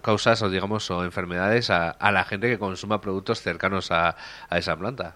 causas 0.00 0.40
o 0.40 0.48
digamos 0.48 0.90
o 0.90 1.04
enfermedades 1.04 1.68
a, 1.68 1.90
a, 1.90 2.10
la 2.10 2.24
gente 2.24 2.48
que 2.48 2.58
consuma 2.58 3.02
productos 3.02 3.42
cercanos 3.42 3.90
a 3.90 4.16
esa 4.50 4.74
planta. 4.78 5.14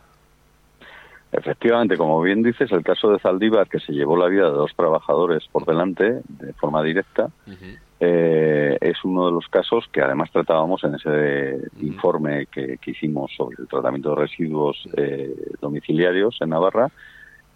Efectivamente, 1.32 1.96
como 1.96 2.20
bien 2.20 2.42
dices, 2.42 2.70
el 2.72 2.84
caso 2.84 3.10
de 3.10 3.18
Zaldívar, 3.18 3.66
que 3.66 3.80
se 3.80 3.92
llevó 3.92 4.18
la 4.18 4.28
vida 4.28 4.44
de 4.44 4.54
dos 4.54 4.72
trabajadores 4.76 5.42
por 5.50 5.64
delante 5.64 6.20
de 6.28 6.52
forma 6.52 6.82
directa, 6.82 7.30
eh, 7.98 8.76
es 8.78 9.02
uno 9.02 9.26
de 9.26 9.32
los 9.32 9.48
casos 9.48 9.86
que 9.90 10.02
además 10.02 10.30
tratábamos 10.30 10.84
en 10.84 10.96
ese 10.96 11.58
informe 11.80 12.46
que, 12.46 12.78
hicimos 12.84 13.32
sobre 13.34 13.56
el 13.60 13.66
tratamiento 13.66 14.10
de 14.10 14.16
residuos 14.16 14.86
eh, 14.94 15.34
domiciliarios 15.60 16.36
en 16.42 16.50
Navarra. 16.50 16.90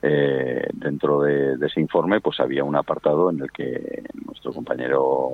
Eh, 0.00 0.68
dentro 0.72 1.20
de, 1.20 1.58
ese 1.66 1.80
informe, 1.80 2.20
pues 2.20 2.40
había 2.40 2.64
un 2.64 2.76
apartado 2.76 3.28
en 3.30 3.42
el 3.42 3.50
que 3.50 4.04
nuestro 4.24 4.54
compañero 4.54 5.32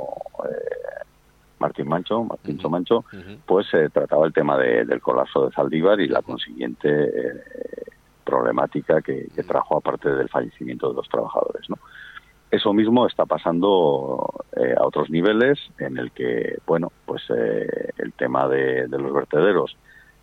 Martín 1.60 1.88
Mancho, 1.88 2.24
Martín 2.24 2.58
Mancho, 2.68 3.04
pues 3.46 3.68
trataba 3.92 4.26
el 4.26 4.32
tema 4.32 4.58
del 4.58 5.00
colapso 5.00 5.46
de 5.46 5.52
Zaldívar 5.52 6.00
y 6.00 6.08
la 6.08 6.22
consiguiente 6.22 7.10
problemática 8.24 9.02
que, 9.02 9.28
trajo 9.46 9.76
aparte 9.76 10.08
del 10.10 10.28
fallecimiento 10.28 10.88
de 10.90 10.94
los 10.94 11.08
trabajadores. 11.08 11.68
¿no? 11.68 11.78
Eso 12.50 12.72
mismo 12.72 13.06
está 13.06 13.24
pasando 13.26 14.44
eh, 14.56 14.74
a 14.76 14.84
otros 14.86 15.10
niveles 15.10 15.58
en 15.78 15.98
el 15.98 16.10
que, 16.12 16.58
bueno, 16.66 16.92
pues 17.06 17.22
eh, 17.34 17.90
el 17.98 18.12
tema 18.12 18.48
de, 18.48 18.88
los 18.88 19.12
vertederos 19.12 19.76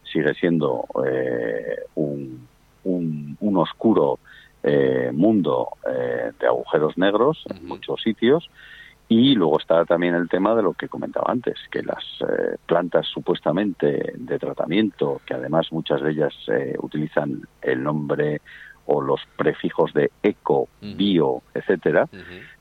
sigue 0.04 0.34
siendo 0.36 0.86
eh, 1.06 1.84
un, 1.96 2.48
un, 2.84 3.58
oscuro 3.58 4.20
mundo 5.14 5.70
de 5.86 6.46
agujeros 6.46 6.98
negros 6.98 7.44
en 7.50 7.66
muchos 7.66 8.02
sitios 8.02 8.50
y 9.12 9.34
luego 9.34 9.60
está 9.60 9.86
también 9.86 10.14
el 10.14 10.30
tema 10.30 10.54
de 10.54 10.62
lo 10.62 10.74
que 10.74 10.88
comentaba 10.88 11.32
antes, 11.32 11.56
que 11.72 11.82
las 11.82 12.04
eh, 12.22 12.58
plantas 12.68 13.08
supuestamente 13.08 14.14
de 14.16 14.40
tratamiento, 14.40 15.20
que 15.26 15.34
además 15.34 15.72
muchas 15.72 16.02
de 16.02 16.12
ellas 16.12 16.34
eh, 16.48 16.76
utilizan 16.80 17.42
el 17.64 17.82
nombre 17.84 18.40
o 18.86 19.02
los 19.02 19.20
prefijos 19.36 19.94
de 19.94 20.12
eco, 20.22 20.70
bio, 20.82 21.42
etcétera, 21.56 22.08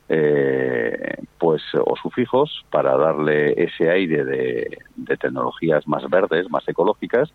eh, 0.09 1.17
pues 1.37 1.61
o 1.73 1.95
sufijos 1.95 2.65
para 2.71 2.97
darle 2.97 3.53
ese 3.63 3.91
aire 3.91 4.23
de, 4.25 4.77
tecnologías 5.19 5.87
más 5.87 6.07
verdes, 6.09 6.49
más 6.49 6.67
ecológicas, 6.67 7.31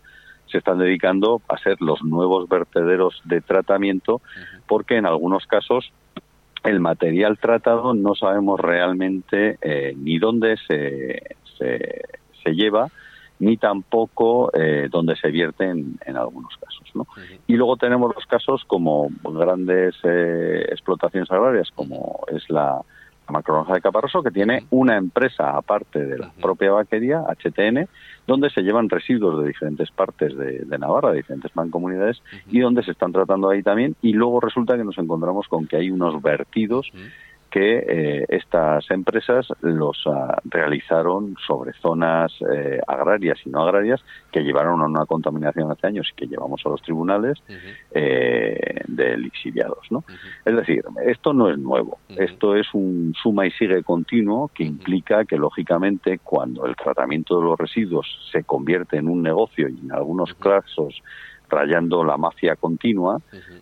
se 0.47 0.57
están 0.57 0.79
dedicando 0.79 1.41
a 1.47 1.57
ser 1.57 1.81
los 1.81 2.03
nuevos 2.03 2.49
vertederos 2.49 3.21
de 3.23 3.39
tratamiento, 3.41 4.21
porque 4.67 4.97
en 4.97 5.05
algunos 5.05 5.45
casos 5.45 5.91
el 6.65 6.79
material 6.79 7.37
tratado 7.37 7.93
no 7.93 8.15
sabemos 8.15 8.59
realmente 8.59 9.57
eh, 9.61 9.93
ni 9.97 10.17
dónde 10.19 10.57
se, 10.67 11.35
se, 11.57 12.53
lleva, 12.53 12.89
ni 13.39 13.57
tampoco 13.57 14.51
eh, 14.53 14.87
dónde 14.89 15.15
se 15.15 15.29
vierte 15.29 15.65
en, 15.65 15.97
algunos 16.15 16.55
casos. 16.57 16.89
¿no? 16.93 17.07
Y 17.47 17.55
luego 17.55 17.77
tenemos 17.77 18.13
los 18.13 18.25
casos 18.25 18.63
como 18.65 19.09
grandes 19.23 19.95
eh, 20.03 20.65
explotaciones 20.69 21.29
agrarias, 21.31 21.69
como 21.73 22.21
es 22.27 22.49
la, 22.49 22.81
la 23.27 23.33
Macronja 23.33 23.73
de 23.73 23.81
Caparroso, 23.81 24.23
que 24.23 24.31
tiene 24.31 24.65
una 24.69 24.97
empresa 24.97 25.55
aparte 25.55 26.05
de 26.05 26.19
la 26.19 26.31
propia 26.41 26.71
vaquería, 26.71 27.23
HTN, 27.27 27.87
donde 28.27 28.49
se 28.49 28.61
llevan 28.61 28.89
residuos 28.89 29.41
de 29.41 29.47
diferentes 29.47 29.91
partes 29.91 30.35
de, 30.37 30.77
Navarra, 30.77 31.11
de 31.11 31.17
diferentes 31.17 31.55
mancomunidades, 31.55 32.21
y 32.47 32.59
donde 32.59 32.83
se 32.83 32.91
están 32.91 33.11
tratando 33.11 33.49
ahí 33.49 33.63
también. 33.63 33.95
Y 34.01 34.13
luego 34.13 34.39
resulta 34.39 34.77
que 34.77 34.83
nos 34.83 34.97
encontramos 34.97 35.47
con 35.47 35.67
que 35.67 35.77
hay 35.77 35.91
unos 35.91 36.21
vertidos 36.21 36.91
que 37.55 37.85
eh, 37.87 38.25
estas 38.27 38.91
empresas 38.91 39.47
los 39.61 40.03
ah, 40.07 40.41
realizaron 40.43 41.37
sobre 41.47 41.71
zonas 41.81 42.33
eh, 42.53 42.81
agrarias 42.85 43.39
y 43.45 43.49
no 43.49 43.61
agrarias 43.61 44.03
que 44.29 44.41
llevaron 44.41 44.81
a 44.81 44.85
una 44.85 45.05
contaminación 45.05 45.71
hace 45.71 45.87
años 45.87 46.09
y 46.11 46.15
que 46.17 46.27
llevamos 46.27 46.61
a 46.65 46.69
los 46.69 46.81
tribunales 46.81 47.41
eh, 47.91 48.81
de 48.89 49.17
lixiviados. 49.17 49.89
¿no? 49.89 50.03
Es 50.43 50.53
decir, 50.53 50.83
esto 51.05 51.31
no 51.31 51.49
es 51.49 51.57
nuevo, 51.57 51.99
esto 52.09 52.57
es 52.57 52.67
un 52.73 53.13
suma 53.23 53.47
y 53.47 53.51
sigue 53.51 53.83
continuo 53.83 54.51
que 54.53 54.65
implica 54.65 55.23
que, 55.23 55.37
lógicamente, 55.37 56.19
cuando 56.19 56.65
el 56.65 56.75
tratamiento 56.75 57.39
de 57.39 57.45
los 57.45 57.57
residuos 57.57 58.05
se 58.33 58.43
convierte 58.43 58.97
en 58.97 59.07
un 59.07 59.23
negocio 59.23 59.69
y 59.69 59.79
en 59.79 59.93
algunos 59.93 60.33
casos 60.33 61.01
rayando 61.49 62.03
la 62.03 62.17
mafia 62.17 62.55
continua, 62.55 63.19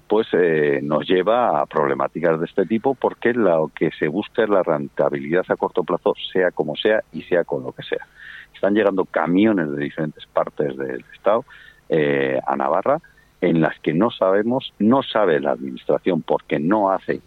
pues 0.08 0.28
eh, 0.34 0.80
nos 0.84 1.08
lleva 1.08 1.60
a 1.60 1.66
problemáticas 1.66 2.40
de 2.40 2.46
este 2.46 2.66
tipo 2.66 2.96
porque 2.96 3.34
lo 3.34 3.72
que 3.74 3.92
se 3.98 4.08
busca 4.08 4.44
es 4.44 4.50
la 4.50 4.64
rentabilidad 4.64 5.46
a 5.50 5.56
corto 5.56 5.84
plazo, 5.84 6.14
sea 6.32 6.52
como 6.52 6.76
sea 6.76 7.04
y 7.12 7.24
sea 7.24 7.44
con 7.44 7.64
lo 7.64 7.72
que 7.72 7.84
sea. 7.84 8.06
Están 8.54 8.74
llegando 8.74 9.06
camiones 9.06 9.72
de 9.72 9.84
diferentes 9.84 10.26
partes 10.28 10.78
del 10.78 11.04
Estado 11.14 11.46
eh, 11.90 12.40
a 12.46 12.56
Navarra 12.56 13.00
en 13.42 13.60
las 13.60 13.78
que 13.80 13.94
no 13.94 14.10
sabemos, 14.10 14.74
no 14.80 15.04
sabe 15.04 15.40
la 15.42 15.52
Administración 15.52 16.22
porque 16.22 16.60
no 16.60 16.92
hace, 16.92 17.20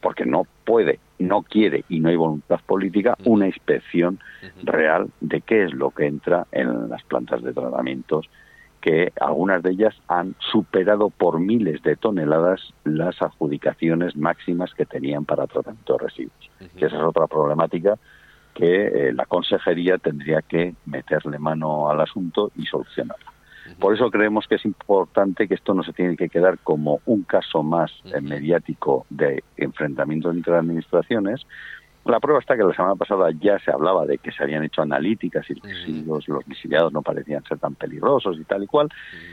porque 0.00 0.24
no 0.24 0.46
puede, 0.64 1.00
no 1.18 1.42
quiere 1.42 1.84
y 1.90 2.00
no 2.00 2.08
hay 2.08 2.16
voluntad 2.16 2.60
política, 2.66 3.16
una 3.24 3.46
inspección 3.46 4.18
real 4.62 5.10
de 5.20 5.42
qué 5.42 5.64
es 5.64 5.74
lo 5.74 5.90
que 5.90 6.06
entra 6.06 6.46
en 6.50 6.88
las 6.88 7.02
plantas 7.04 7.42
de 7.42 7.52
tratamientos 7.52 8.26
que 8.84 9.14
algunas 9.18 9.62
de 9.62 9.70
ellas 9.70 9.94
han 10.08 10.34
superado 10.52 11.08
por 11.08 11.40
miles 11.40 11.82
de 11.82 11.96
toneladas 11.96 12.60
las 12.84 13.22
adjudicaciones 13.22 14.14
máximas 14.14 14.74
que 14.74 14.84
tenían 14.84 15.24
para 15.24 15.46
tratamiento 15.46 15.94
de 15.94 16.04
residuos. 16.04 16.50
Que 16.76 16.84
esa 16.84 16.96
es 16.96 17.02
otra 17.02 17.26
problemática 17.26 17.98
que 18.52 18.86
eh, 19.08 19.12
la 19.14 19.24
consejería 19.24 19.96
tendría 19.96 20.42
que 20.42 20.74
meterle 20.84 21.38
mano 21.38 21.88
al 21.88 22.02
asunto 22.02 22.52
y 22.56 22.66
solucionarla. 22.66 23.32
Por 23.80 23.94
eso 23.94 24.10
creemos 24.10 24.46
que 24.46 24.56
es 24.56 24.66
importante 24.66 25.48
que 25.48 25.54
esto 25.54 25.72
no 25.72 25.82
se 25.82 25.94
tiene 25.94 26.18
que 26.18 26.28
quedar 26.28 26.58
como 26.58 27.00
un 27.06 27.22
caso 27.22 27.62
más 27.62 27.90
mediático 28.20 29.06
de 29.08 29.42
enfrentamiento 29.56 30.30
entre 30.30 30.56
administraciones, 30.56 31.40
la 32.04 32.20
prueba 32.20 32.40
está 32.40 32.56
que 32.56 32.62
la 32.62 32.74
semana 32.74 32.94
pasada 32.96 33.30
ya 33.40 33.58
se 33.58 33.70
hablaba 33.70 34.04
de 34.04 34.18
que 34.18 34.30
se 34.30 34.42
habían 34.42 34.62
hecho 34.62 34.82
analíticas 34.82 35.46
y 35.48 35.54
los, 36.04 36.28
los 36.28 36.46
visiliados 36.46 36.92
no 36.92 37.02
parecían 37.02 37.42
ser 37.44 37.58
tan 37.58 37.74
peligrosos 37.74 38.38
y 38.38 38.44
tal 38.44 38.62
y 38.64 38.66
cual, 38.66 38.88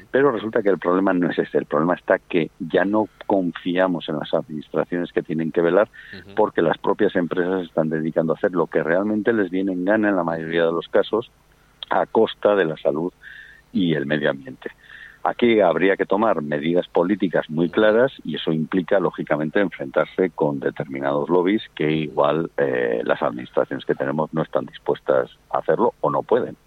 pero 0.09 0.31
resulta 0.31 0.61
que 0.61 0.69
el 0.69 0.79
problema 0.79 1.13
no 1.13 1.29
es 1.29 1.37
este, 1.37 1.57
el 1.57 1.65
problema 1.65 1.95
está 1.95 2.19
que 2.19 2.49
ya 2.59 2.85
no 2.85 3.07
confiamos 3.27 4.07
en 4.07 4.17
las 4.17 4.33
administraciones 4.33 5.11
que 5.11 5.21
tienen 5.21 5.51
que 5.51 5.61
velar 5.61 5.89
porque 6.35 6.61
las 6.61 6.77
propias 6.77 7.15
empresas 7.15 7.63
están 7.63 7.89
dedicando 7.89 8.33
a 8.33 8.35
hacer 8.37 8.51
lo 8.51 8.67
que 8.67 8.83
realmente 8.83 9.33
les 9.33 9.49
viene 9.49 9.73
en 9.73 9.85
gana 9.85 10.09
en 10.09 10.15
la 10.15 10.23
mayoría 10.23 10.65
de 10.65 10.71
los 10.71 10.87
casos 10.87 11.29
a 11.89 12.05
costa 12.05 12.55
de 12.55 12.65
la 12.65 12.77
salud 12.77 13.11
y 13.73 13.93
el 13.93 14.05
medio 14.05 14.29
ambiente. 14.29 14.71
Aquí 15.23 15.59
habría 15.59 15.97
que 15.97 16.05
tomar 16.05 16.41
medidas 16.41 16.87
políticas 16.87 17.49
muy 17.49 17.69
claras 17.69 18.11
y 18.23 18.35
eso 18.35 18.51
implica, 18.51 18.99
lógicamente, 18.99 19.59
enfrentarse 19.59 20.31
con 20.31 20.59
determinados 20.59 21.29
lobbies 21.29 21.61
que 21.75 21.91
igual 21.91 22.49
eh, 22.57 23.01
las 23.03 23.21
administraciones 23.21 23.85
que 23.85 23.93
tenemos 23.93 24.33
no 24.33 24.41
están 24.41 24.65
dispuestas 24.65 25.29
a 25.51 25.59
hacerlo 25.59 25.93
o 26.01 26.09
no 26.09 26.23
pueden. 26.23 26.57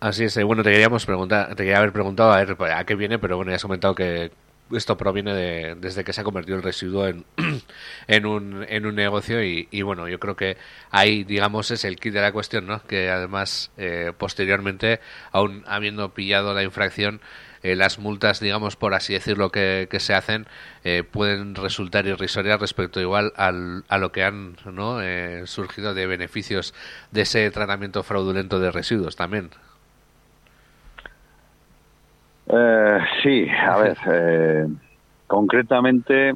Así 0.00 0.24
es. 0.24 0.36
Eh, 0.36 0.42
bueno, 0.42 0.64
te 0.64 0.72
queríamos 0.72 1.06
preguntar, 1.06 1.50
te 1.50 1.62
quería 1.62 1.78
haber 1.78 1.92
preguntado 1.92 2.32
a 2.32 2.40
a 2.40 2.84
qué 2.84 2.94
viene, 2.96 3.18
pero 3.18 3.36
bueno, 3.36 3.50
ya 3.52 3.56
has 3.56 3.62
comentado 3.62 3.94
que 3.94 4.32
esto 4.72 4.96
proviene 4.96 5.34
de, 5.34 5.74
desde 5.76 6.04
que 6.04 6.12
se 6.12 6.20
ha 6.20 6.24
convertido 6.24 6.56
el 6.56 6.62
residuo 6.62 7.06
en, 7.06 7.24
en, 8.08 8.26
un, 8.26 8.64
en 8.68 8.86
un 8.86 8.94
negocio 8.94 9.42
y, 9.42 9.82
bueno, 9.82 10.08
yo 10.08 10.18
creo 10.18 10.36
que 10.36 10.56
ahí, 10.90 11.24
digamos, 11.24 11.70
es 11.70 11.84
el 11.84 11.98
kit 11.98 12.12
de 12.12 12.20
la 12.20 12.32
cuestión, 12.32 12.66
¿no? 12.66 12.82
Que 12.86 13.10
además, 13.10 13.70
eh, 13.76 14.12
posteriormente, 14.16 15.00
aún 15.32 15.62
habiendo 15.66 16.12
pillado 16.14 16.54
la 16.54 16.62
infracción, 16.62 17.20
eh, 17.62 17.76
las 17.76 17.98
multas, 17.98 18.40
digamos, 18.40 18.76
por 18.76 18.94
así 18.94 19.12
decirlo, 19.12 19.50
que, 19.50 19.88
que 19.90 20.00
se 20.00 20.14
hacen, 20.14 20.46
eh, 20.84 21.04
pueden 21.04 21.54
resultar 21.54 22.06
irrisorias 22.06 22.60
respecto 22.60 23.00
igual 23.00 23.32
al, 23.36 23.84
a 23.88 23.98
lo 23.98 24.12
que 24.12 24.24
han 24.24 24.56
¿no? 24.64 24.98
surgido 25.46 25.94
de 25.94 26.06
beneficios 26.06 26.74
de 27.10 27.22
ese 27.22 27.50
tratamiento 27.50 28.02
fraudulento 28.02 28.60
de 28.60 28.70
residuos 28.70 29.16
también. 29.16 29.50
Eh, 32.48 32.98
sí, 33.22 33.48
a 33.48 33.76
ver, 33.80 33.98
eh, 34.06 34.66
concretamente, 35.26 36.34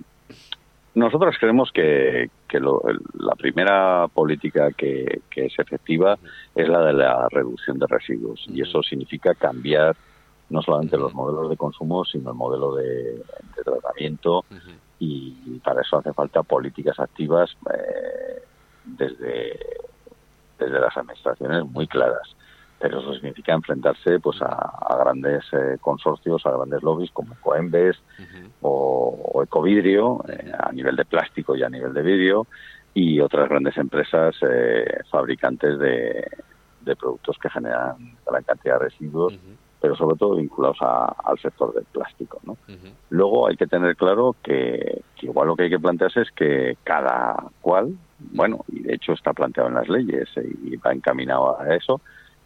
nosotros 0.95 1.37
creemos 1.39 1.71
que, 1.73 2.31
la 2.53 3.35
primera 3.37 4.09
política 4.09 4.73
que, 4.73 5.23
es 5.37 5.59
efectiva 5.59 6.19
es 6.55 6.69
la 6.69 6.81
de 6.85 6.93
la 6.93 7.29
reducción 7.31 7.79
de 7.79 7.87
residuos. 7.87 8.45
Y 8.49 8.63
eso 8.63 8.83
significa 8.83 9.35
cambiar 9.35 9.97
no 10.49 10.61
solamente 10.63 10.97
los 10.97 11.15
modelos 11.15 11.49
de 11.49 11.57
consumo, 11.57 12.05
sino 12.05 12.31
el 12.31 12.37
modelo 12.37 12.75
de, 12.75 13.23
tratamiento. 13.65 14.45
Y 14.99 15.61
para 15.65 15.83
eso 15.83 15.99
hace 15.99 16.13
falta 16.13 16.43
políticas 16.43 16.99
activas 16.99 17.57
eh, 17.73 18.43
desde, 18.85 19.59
desde 20.59 20.81
las 20.81 20.97
administraciones 20.97 21.65
muy 21.67 21.87
claras 21.87 22.37
pero 22.81 22.99
eso 22.99 23.13
significa 23.13 23.53
enfrentarse 23.53 24.19
pues 24.21 24.41
a, 24.41 24.97
grandes 25.05 25.45
eh, 25.53 25.77
consorcios, 25.81 26.45
a 26.47 26.51
grandes 26.51 26.83
lobbies 26.83 27.11
como 27.11 27.35
Coembes 27.43 27.97
o, 28.63 29.43
Ecovidrio 29.45 30.25
eh, 30.29 30.51
a 30.59 30.73
nivel 30.73 30.97
de 30.97 31.05
plástico 31.05 31.55
y 31.55 31.63
a 31.63 31.69
nivel 31.69 31.93
de 31.93 32.03
vidrio 32.03 32.47
y 32.95 33.21
otras 33.21 33.49
grandes 33.49 33.77
empresas 33.77 34.35
eh, 34.43 35.01
fabricantes 35.11 35.79
de, 35.79 36.27
productos 36.99 37.39
que 37.39 37.51
generan 37.51 38.17
gran 38.27 38.43
cantidad 38.43 38.75
de 38.75 38.87
residuos, 38.87 39.39
pero 39.81 39.95
sobre 39.95 40.17
todo 40.17 40.37
vinculados 40.37 40.79
al 40.81 41.39
sector 41.39 41.73
del 41.73 41.85
plástico. 41.85 42.41
¿no? 42.43 42.57
Luego 43.11 43.47
hay 43.47 43.57
que 43.57 43.69
tener 43.69 43.95
claro 43.95 44.35
que, 44.43 45.03
que 45.17 45.27
igual 45.27 45.49
lo 45.49 45.57
que 45.57 45.65
hay 45.65 45.71
que 45.71 45.79
plantearse 45.79 46.23
es 46.23 46.31
que 46.33 46.79
cada 46.83 47.37
cual, 47.61 47.95
bueno, 48.19 48.65
y 48.69 48.81
de 48.81 48.95
hecho 48.95 49.13
está 49.13 49.33
planteado 49.33 49.69
en 49.69 49.77
las 49.77 49.89
leyes 49.89 50.29
y 50.65 50.77
va 50.77 50.93
encaminado 50.93 51.61
a 51.61 51.77
eso, 51.77 52.01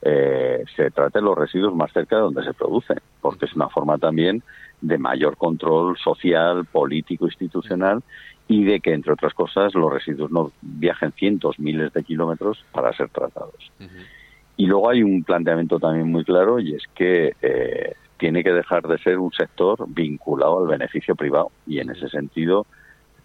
eh, 0.07 0.65
se 0.77 0.91
trate 0.91 1.23
los 1.23 1.37
residuos 1.37 1.75
más 1.75 1.91
cerca 1.91 2.17
de 2.17 2.23
donde 2.23 2.45
se 2.45 2.53
producen, 2.53 2.99
porque 3.23 3.47
es 3.47 3.55
una 3.55 3.71
forma 3.71 3.97
también 3.97 4.43
de 4.83 4.99
mayor 4.99 5.39
control 5.39 5.97
social, 5.97 6.67
político, 6.67 7.25
institucional 7.25 8.03
y 8.47 8.65
de 8.65 8.81
que, 8.81 8.93
entre 8.93 9.15
otras 9.15 9.33
cosas, 9.33 9.75
los 9.75 9.91
residuos 9.91 10.31
no 10.31 10.53
viajen 10.61 11.13
cientos, 11.13 11.59
miles 11.59 11.91
de 11.95 12.05
kilómetros 12.05 12.63
para 12.71 12.93
ser 12.93 13.09
tratados. 13.09 13.73
Y 14.59 14.67
luego 14.67 14.91
hay 14.91 15.03
un 15.03 15.25
planteamiento 15.25 15.81
también 15.81 16.13
muy 16.13 16.23
claro 16.23 16.61
y 16.61 16.75
es 16.75 16.83
que 16.95 17.35
eh, 17.41 17.95
tiene 18.19 18.45
que 18.45 18.53
dejar 18.53 18.87
de 18.87 18.99
ser 18.99 19.19
un 19.19 19.33
sector 19.33 19.87
vinculado 19.89 20.61
al 20.61 20.69
beneficio 20.69 21.17
privado 21.17 21.51
y 21.67 21.79
en 21.79 21.91
ese 21.91 22.11
sentido 22.11 22.67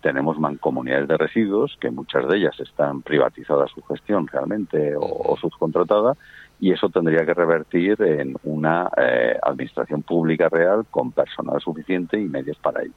tenemos 0.02 0.40
mancomunidades 0.40 1.10
de 1.10 1.18
residuos 1.18 1.78
que 1.82 1.92
muchas 1.92 2.26
de 2.30 2.38
ellas 2.38 2.58
están 2.62 3.02
privatizadas 3.02 3.70
su 3.72 3.82
gestión 3.84 4.28
realmente 4.28 4.94
o 4.98 5.36
subcontratada 5.42 6.16
y 6.60 6.72
eso 6.72 6.90
tendría 6.90 7.26
que 7.26 7.34
revertir 7.34 8.02
en 8.02 8.36
una 8.44 8.90
eh, 8.98 9.38
administración 9.42 10.04
pública 10.04 10.50
real 10.50 10.86
con 10.92 11.12
personal 11.12 11.62
suficiente 11.62 12.20
y 12.20 12.26
medios 12.26 12.58
para 12.58 12.82
ello. 12.82 12.94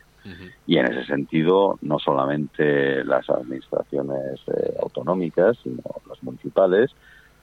Y 0.67 0.79
en 0.79 0.87
ese 0.87 1.05
sentido, 1.07 1.79
no 1.83 1.99
solamente 1.99 3.05
las 3.05 3.29
administraciones 3.29 4.41
eh, 4.47 4.75
autonómicas, 4.81 5.59
sino 5.63 5.83
las 6.09 6.23
municipales, 6.23 6.91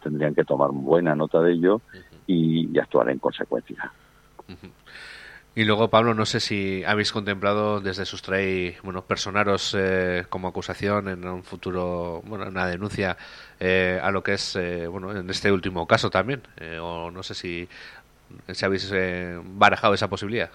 tendrían 0.01 0.33
que 0.33 0.45
tomar 0.45 0.71
buena 0.71 1.15
nota 1.15 1.41
de 1.41 1.53
ello 1.53 1.81
y, 2.25 2.69
y 2.73 2.79
actuar 2.79 3.09
en 3.09 3.19
consecuencia. 3.19 3.91
Y 5.55 5.65
luego, 5.65 5.89
Pablo, 5.89 6.13
no 6.13 6.25
sé 6.25 6.39
si 6.39 6.83
habéis 6.85 7.11
contemplado 7.11 7.81
desde 7.81 8.05
Sustray, 8.05 8.77
bueno, 8.83 9.01
personaros 9.01 9.75
eh, 9.77 10.25
como 10.29 10.47
acusación 10.47 11.09
en 11.09 11.27
un 11.27 11.43
futuro, 11.43 12.21
bueno, 12.25 12.47
una 12.47 12.67
denuncia 12.67 13.17
eh, 13.59 13.99
a 14.01 14.11
lo 14.11 14.21
que 14.21 14.33
es, 14.33 14.55
eh, 14.55 14.87
bueno, 14.87 15.11
en 15.11 15.29
este 15.29 15.51
último 15.51 15.87
caso 15.87 16.09
también, 16.09 16.43
o 16.81 17.09
no 17.09 17.23
sé 17.23 17.33
si, 17.33 17.67
si 18.47 18.65
habéis 18.65 18.93
barajado 19.43 19.95
esa 19.95 20.07
posibilidad. 20.07 20.51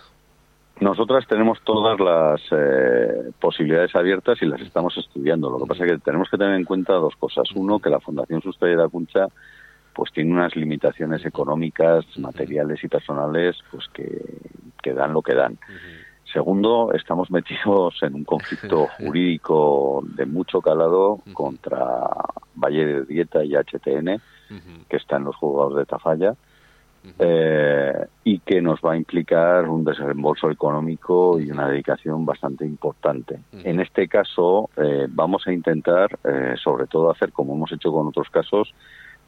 Nosotras 0.80 1.26
tenemos 1.28 1.60
todas 1.62 1.98
las 2.00 2.40
posibilidades 3.40 3.94
abiertas 3.94 4.40
y 4.42 4.46
las 4.46 4.60
estamos 4.60 4.96
estudiando. 4.96 5.50
Lo 5.50 5.58
que 5.58 5.66
pasa 5.66 5.84
es 5.84 5.92
que 5.92 5.98
tenemos 5.98 6.28
que 6.30 6.38
tener 6.38 6.54
en 6.54 6.64
cuenta 6.64 6.94
dos 6.94 7.14
cosas. 7.16 7.48
Uno, 7.54 7.78
que 7.78 7.90
la 7.90 8.00
Fundación 8.00 8.42
Sustray 8.42 8.74
de 8.74 8.84
Acuncha 8.84 9.26
pues 9.94 10.10
tiene 10.12 10.32
unas 10.32 10.56
limitaciones 10.56 11.24
económicas, 11.24 12.04
materiales 12.18 12.82
y 12.82 12.88
personales, 12.88 13.56
pues 13.70 13.86
que, 13.92 14.20
que 14.84 14.92
dan 14.92 15.14
lo 15.14 15.22
que 15.22 15.34
dan. 15.34 15.58
Segundo, 16.30 16.92
estamos 16.92 17.30
metidos 17.30 18.02
en 18.02 18.14
un 18.16 18.24
conflicto 18.24 18.88
jurídico 18.98 20.04
de 20.04 20.26
mucho 20.26 20.60
calado 20.60 21.20
contra 21.32 21.78
Valle 22.54 22.84
de 22.84 23.04
Dieta 23.06 23.42
y 23.42 23.54
HTN, 23.54 24.20
que 24.88 24.96
está 24.96 25.16
en 25.16 25.24
los 25.24 25.36
juzgados 25.36 25.76
de 25.76 25.86
Tafalla, 25.86 26.34
eh, 27.18 28.06
y 28.24 28.38
que 28.40 28.60
nos 28.60 28.80
va 28.80 28.92
a 28.92 28.96
implicar 28.96 29.68
un 29.68 29.84
desembolso 29.84 30.50
económico 30.50 31.38
y 31.38 31.50
una 31.50 31.68
dedicación 31.68 32.26
bastante 32.26 32.66
importante. 32.66 33.38
En 33.62 33.80
este 33.80 34.08
caso, 34.08 34.70
eh, 34.76 35.06
vamos 35.08 35.46
a 35.46 35.52
intentar, 35.52 36.18
eh, 36.24 36.54
sobre 36.62 36.86
todo, 36.86 37.10
hacer 37.10 37.32
como 37.32 37.54
hemos 37.54 37.72
hecho 37.72 37.92
con 37.92 38.08
otros 38.08 38.28
casos, 38.30 38.74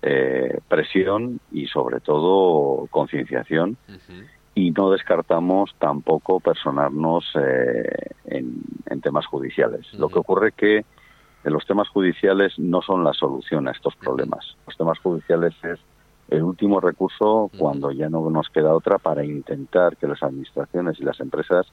eh, 0.03 0.59
presión 0.69 1.41
y 1.51 1.67
sobre 1.67 2.01
todo 2.01 2.87
concienciación 2.91 3.77
y 4.57 4.71
no 4.71 4.91
descartamos 4.91 5.75
tampoco 5.79 6.41
personarnos 6.41 7.31
eh, 7.35 8.09
en, 8.25 8.65
temas 9.03 9.27
judiciales. 9.27 9.87
Lo 9.95 10.09
que 10.09 10.19
ocurre 10.19 10.51
que 10.51 10.85
los 11.45 11.65
temas 11.67 11.89
judiciales 11.91 12.59
no 12.59 12.83
son 12.83 13.05
la 13.05 13.13
solución 13.13 13.69
a 13.69 13.71
estos 13.71 13.95
problemas. 13.95 14.57
Los 14.67 14.77
temas 14.77 14.99
judiciales 14.99 15.55
es 15.63 15.79
el 16.29 16.43
último 16.43 16.81
recurso 16.81 17.51
cuando 17.57 17.93
ya 17.93 18.09
no 18.09 18.29
nos 18.31 18.49
queda 18.49 18.75
otra 18.75 18.99
para 18.99 19.25
intentar 19.25 19.97
que 19.97 20.09
las 20.09 20.23
administraciones 20.23 20.99
y 20.99 21.05
las 21.05 21.21
empresas 21.21 21.67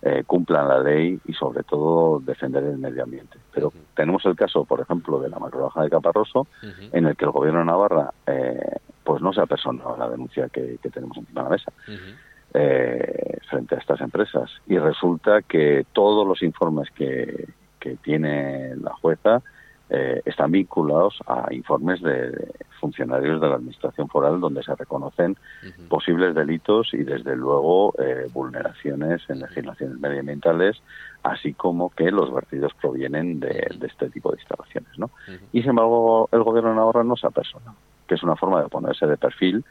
eh, 0.00 0.24
cumplan 0.26 0.66
la 0.66 0.80
ley 0.80 1.20
y 1.26 1.34
sobre 1.34 1.62
todo 1.62 2.18
defender 2.18 2.64
el 2.64 2.78
medio 2.78 3.04
ambiente. 3.04 3.38
Pero 3.52 3.72
tenemos 3.94 4.24
el 4.24 4.34
caso, 4.34 4.64
por 4.64 4.80
ejemplo, 4.80 5.20
de 5.20 5.28
la 5.28 5.38
macrobaja 5.38 5.82
de 5.82 5.90
Caparroso, 5.90 6.48
en 6.92 7.06
el 7.06 7.14
que 7.14 7.26
el 7.26 7.30
gobierno 7.30 7.60
de 7.60 7.66
Navarra 7.66 8.12
eh, 8.26 8.78
pues 9.04 9.22
no 9.22 9.32
se 9.32 9.40
ha 9.40 9.46
personado 9.46 9.96
la 9.96 10.08
denuncia 10.08 10.48
que, 10.48 10.78
tenemos 10.92 11.16
encima 11.16 11.42
de 11.42 11.44
la 11.44 11.50
mesa. 11.50 11.72
Eh, 12.54 13.38
frente 13.48 13.74
a 13.74 13.78
estas 13.78 14.02
empresas 14.02 14.50
y 14.66 14.76
resulta 14.76 15.40
que 15.40 15.86
todos 15.94 16.26
los 16.26 16.42
informes 16.42 16.90
que, 16.90 17.48
que 17.80 17.96
tiene 17.96 18.76
la 18.76 18.92
jueza 18.92 19.42
eh, 19.94 20.22
están 20.24 20.52
vinculados 20.52 21.18
a 21.26 21.52
informes 21.52 22.00
de 22.00 22.54
funcionarios 22.80 23.42
de 23.42 23.46
la 23.46 23.56
Administración 23.56 24.08
Foral 24.08 24.40
donde 24.40 24.62
se 24.62 24.74
reconocen 24.74 25.36
posibles 25.90 26.34
delitos 26.34 26.94
y, 26.94 27.04
desde 27.04 27.36
luego, 27.36 27.92
eh, 27.98 28.26
vulneraciones 28.32 29.20
en 29.28 29.40
legislaciones 29.40 30.00
medioambientales, 30.00 30.82
así 31.22 31.52
como 31.52 31.90
que 31.90 32.10
los 32.10 32.32
vertidos 32.32 32.72
provienen 32.80 33.38
de, 33.38 33.68
este 33.82 34.08
tipo 34.08 34.30
de 34.30 34.38
instalaciones. 34.38 34.98
¿no? 34.98 35.10
Y, 35.52 35.60
sin 35.60 35.70
embargo, 35.70 36.26
el 36.32 36.42
Gobierno 36.42 36.70
de 36.70 36.76
Navarra 36.76 37.04
no 37.04 37.16
se 37.16 37.26
apersona, 37.26 37.74
que 38.12 38.16
es 38.16 38.22
una 38.22 38.36
forma 38.36 38.62
de 38.62 38.68
ponerse 38.68 39.06
de 39.06 39.16
perfil 39.16 39.64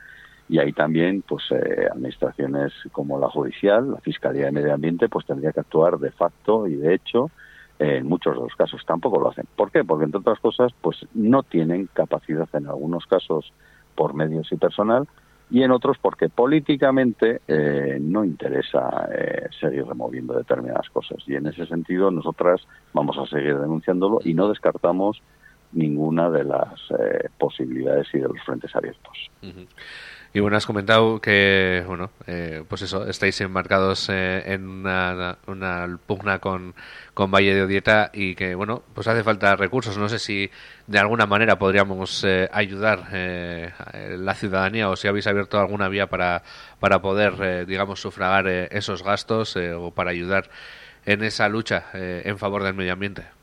y 0.50 0.58
ahí 0.58 0.74
también 0.74 1.22
pues 1.22 1.44
eh, 1.52 1.88
administraciones 1.92 2.74
como 2.92 3.20
la 3.20 3.30
judicial, 3.30 3.92
la 3.92 4.00
Fiscalía 4.00 4.46
de 4.46 4.52
Medio 4.52 4.74
Ambiente 4.74 5.10
pues 5.10 5.28
tendría 5.28 5.52
que 5.52 5.60
actuar 5.60 6.00
de 6.00 6.10
facto 6.10 6.66
y 6.66 6.74
de 6.74 6.96
hecho 6.96 7.30
en 7.78 8.08
muchos 8.08 8.34
de 8.36 8.42
los 8.42 8.56
casos 8.56 8.84
tampoco 8.84 9.20
lo 9.20 9.30
hacen. 9.30 9.46
¿Por 9.56 9.70
qué? 9.72 9.84
Porque 9.84 10.06
entre 10.06 10.22
otras 10.22 10.40
cosas, 10.40 10.72
pues 10.82 10.98
no 11.14 11.44
tienen 11.44 11.88
capacidad 11.94 12.50
en 12.54 12.66
algunos 12.66 13.06
casos 13.06 13.54
por 13.94 14.16
medios 14.16 14.52
y 14.52 14.56
personal 14.56 15.08
y 15.52 15.62
en 15.62 15.70
otros 15.70 15.98
porque 16.02 16.28
políticamente 16.28 17.42
eh, 17.48 18.00
no 18.02 18.26
interesa 18.26 19.08
eh, 19.14 19.50
seguir 19.60 19.86
removiendo 19.86 20.34
determinadas 20.34 20.90
cosas. 20.90 21.20
Y 21.28 21.36
en 21.36 21.46
ese 21.46 21.68
sentido 21.68 22.10
nosotras 22.10 22.62
vamos 22.92 23.20
a 23.20 23.28
seguir 23.28 23.60
denunciándolo 23.60 24.20
y 24.24 24.34
no 24.34 24.50
descartamos 24.50 25.22
ninguna 25.74 26.30
de 26.30 26.44
las 26.44 26.80
eh, 26.92 27.30
posibilidades 27.38 28.08
y 28.14 28.20
de 28.20 28.28
los 28.28 28.42
frentes 28.46 28.76
abiertos. 28.76 29.30
Y 30.34 30.40
bueno, 30.40 30.56
has 30.56 30.66
comentado 30.66 31.20
que, 31.20 31.84
bueno, 31.86 32.12
eh, 32.26 32.64
pues 32.70 32.82
eso, 32.84 33.06
estáis 33.06 33.42
embarcados 33.42 34.08
eh, 34.10 34.54
en 34.54 34.66
una, 34.66 35.38
una, 35.46 36.00
pugna 36.06 36.40
con, 36.40 36.74
con 37.14 37.32
Valle 37.32 37.54
de 37.54 37.64
Odieta 37.64 38.12
y 38.14 38.36
que, 38.36 38.56
bueno, 38.56 38.82
pues 38.94 39.08
hace 39.10 39.26
falta 39.26 39.58
recursos. 39.58 39.98
No 39.98 40.08
sé 40.08 40.20
si 40.20 40.50
de 40.88 41.00
alguna 41.00 41.26
manera 41.26 41.60
podríamos 41.60 42.24
eh, 42.24 42.48
ayudar 42.54 43.10
la 43.12 44.34
ciudadanía 44.36 44.90
o 44.90 44.96
si 44.96 45.10
habéis 45.10 45.28
abierto 45.28 45.60
alguna 45.60 45.90
vía 45.90 46.08
para, 46.08 46.44
para 46.80 47.02
poder, 47.02 47.66
digamos, 47.66 48.00
sufragar 48.00 48.48
esos 48.48 49.04
gastos 49.04 49.58
o 49.58 49.92
para 49.92 50.12
ayudar 50.12 50.50
en 51.06 51.24
esa 51.24 51.50
lucha 51.50 51.86
en 51.94 52.38
favor 52.38 52.64
del 52.64 52.74
medio 52.74 52.94
ambiente. 52.94 53.41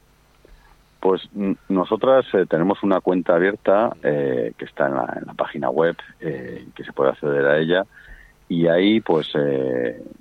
Pues 1.01 1.29
nosotras 1.69 2.27
eh, 2.33 2.45
tenemos 2.47 2.83
una 2.83 3.01
cuenta 3.01 3.37
abierta 3.37 3.95
eh, 4.03 4.53
que 4.59 4.65
está 4.65 4.89
en 4.89 4.95
la, 4.95 5.35
página 5.37 5.71
web, 5.71 5.97
eh, 6.21 6.67
que 6.75 6.83
se 6.83 6.93
puede 6.93 7.11
acceder 7.11 7.47
a 7.47 7.59
ella, 7.59 7.87
y 8.49 8.67
ahí 8.67 9.01
pues 9.01 9.31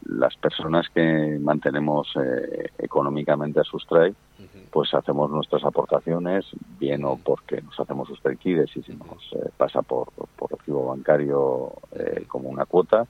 las 0.04 0.36
personas 0.36 0.90
que 0.94 1.40
mantenemos 1.40 2.13
económicamente 2.78 3.62
a 3.62 3.63
Sustray, 3.63 4.13
pues 4.70 4.94
hacemos 4.94 5.32
nuestras 5.32 5.63
aportaciones, 5.63 6.46
bien 6.78 7.06
o 7.06 7.16
porque 7.16 7.62
nos 7.62 7.80
hacemos 7.80 8.10
Sustraykides 8.10 8.76
y 8.76 8.84
si 8.84 8.94
nos 8.96 9.34
pasa 9.56 9.82
por, 9.82 10.10
por 10.36 10.52
recibo 10.52 10.88
bancario 10.88 11.72
como 12.28 12.50
una 12.50 12.66
cuota, 12.66 13.08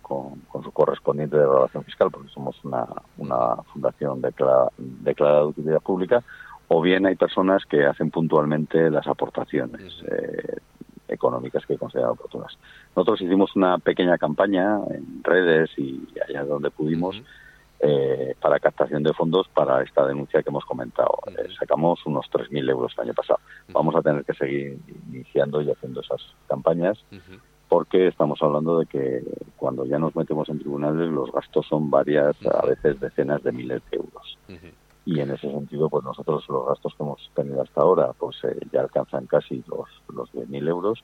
con, 0.00 0.62
su 0.62 0.70
correspondiente 0.70 1.36
declaración 1.36 1.82
fiscal, 1.82 2.10
porque 2.12 2.28
somos 2.28 2.56
una, 2.64 2.86
una 3.18 3.56
fundación 3.72 4.20
declarada 4.20 4.70
de 4.76 5.46
utilidad 5.46 5.80
pública, 5.80 6.22
o 6.74 6.80
bien 6.80 7.04
hay 7.04 7.16
personas 7.16 7.66
que 7.66 7.84
hacen 7.84 8.10
puntualmente 8.10 8.90
las 8.90 9.06
aportaciones 9.06 9.92
eh, 10.10 10.56
económicas 11.06 11.66
que 11.66 11.76
consideran 11.76 12.12
oportunas. 12.12 12.56
Nosotros 12.96 13.20
hicimos 13.20 13.54
una 13.56 13.76
pequeña 13.76 14.16
campaña 14.16 14.78
en 14.90 15.22
redes 15.22 15.68
y 15.76 16.02
allá 16.26 16.44
donde 16.44 16.70
pudimos 16.70 17.22
eh, 17.78 18.34
para 18.40 18.58
captación 18.58 19.02
de 19.02 19.12
fondos 19.12 19.48
para 19.48 19.82
esta 19.82 20.06
denuncia 20.06 20.42
que 20.42 20.48
hemos 20.48 20.64
comentado. 20.64 21.18
Eh, 21.26 21.48
sacamos 21.58 22.06
unos 22.06 22.24
3.000 22.32 22.70
euros 22.70 22.92
el 22.96 23.04
año 23.04 23.14
pasado. 23.14 23.40
Vamos 23.68 23.94
a 23.94 24.00
tener 24.00 24.24
que 24.24 24.32
seguir 24.32 24.78
iniciando 25.10 25.60
y 25.60 25.70
haciendo 25.70 26.00
esas 26.00 26.22
campañas 26.48 27.04
porque 27.68 28.08
estamos 28.08 28.38
hablando 28.42 28.78
de 28.78 28.86
que 28.86 29.22
cuando 29.56 29.84
ya 29.84 29.98
nos 29.98 30.14
metemos 30.14 30.48
en 30.48 30.58
tribunales 30.58 31.08
los 31.08 31.32
gastos 31.32 31.66
son 31.66 31.90
varias, 31.90 32.36
a 32.46 32.66
veces 32.66 33.00
decenas 33.00 33.42
de 33.42 33.52
miles 33.52 33.82
de 33.90 33.96
euros. 33.96 34.38
Y 35.04 35.18
en 35.18 35.30
ese 35.30 35.50
sentido, 35.50 35.88
pues 35.88 36.04
nosotros 36.04 36.48
los 36.48 36.66
gastos 36.68 36.94
que 36.94 37.02
hemos 37.02 37.30
tenido 37.34 37.62
hasta 37.62 37.80
ahora, 37.80 38.12
pues 38.12 38.36
eh, 38.44 38.56
ya 38.72 38.82
alcanzan 38.82 39.26
casi 39.26 39.64
los, 39.66 39.88
los 40.08 40.32
10.000 40.32 40.68
euros. 40.68 41.02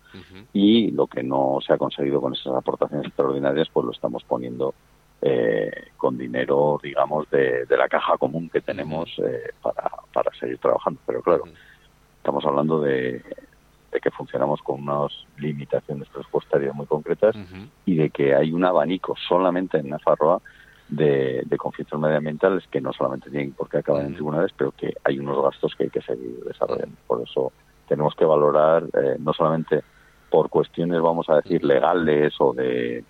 Y 0.52 0.92
lo 0.92 1.06
que 1.08 1.22
no 1.22 1.58
se 1.66 1.72
ha 1.72 1.78
conseguido 1.78 2.20
con 2.20 2.34
esas 2.34 2.54
aportaciones 2.54 3.06
extraordinarias, 3.06 3.68
pues 3.72 3.86
lo 3.86 3.92
estamos 3.92 4.22
poniendo 4.22 4.72
eh, 5.20 5.88
con 5.96 6.16
dinero, 6.16 6.78
digamos, 6.80 7.28
de, 7.30 7.66
la 7.68 7.88
caja 7.88 8.16
común 8.18 8.48
que 8.48 8.60
tenemos 8.60 9.10
eh, 9.18 9.50
para, 9.60 9.90
para 10.12 10.32
seguir 10.38 10.58
trabajando. 10.58 11.00
Pero 11.04 11.20
claro, 11.20 11.42
estamos 12.18 12.44
hablando 12.44 12.80
de, 12.80 13.20
de 13.92 14.00
que 14.00 14.10
funcionamos 14.10 14.60
con 14.62 14.82
unas 14.82 15.12
limitaciones 15.38 16.08
presupuestarias 16.08 16.74
muy 16.74 16.86
concretas 16.86 17.34
y 17.84 17.96
de 17.96 18.10
que 18.10 18.34
hay 18.34 18.52
un 18.52 18.64
abanico 18.64 19.14
solamente 19.28 19.78
en 19.78 19.88
Nafarroa 19.88 20.40
de, 20.88 21.44
conflictos 21.58 22.00
medioambientales 22.00 22.66
que 22.68 22.80
no 22.80 22.92
solamente 22.92 23.30
tienen 23.30 23.52
por 23.52 23.68
qué 23.68 23.78
acabar 23.78 24.04
en 24.04 24.14
tribunales, 24.14 24.52
pero 24.56 24.72
que 24.72 24.94
hay 25.04 25.18
unos 25.18 25.42
gastos 25.42 25.74
que 25.76 25.84
hay 25.84 25.90
que 25.90 26.02
seguir 26.02 26.40
desarrollando. 26.46 26.96
Por 27.06 27.22
eso 27.22 27.52
tenemos 27.88 28.14
que 28.14 28.24
valorar 28.24 28.84
eh, 28.84 29.16
no 29.18 29.32
solamente 29.32 29.82
por 30.30 30.50
cuestiones, 30.50 31.00
vamos 31.00 31.28
a 31.28 31.36
decir, 31.36 31.64
legales 31.64 32.34
o 32.38 32.52
de 32.52 33.04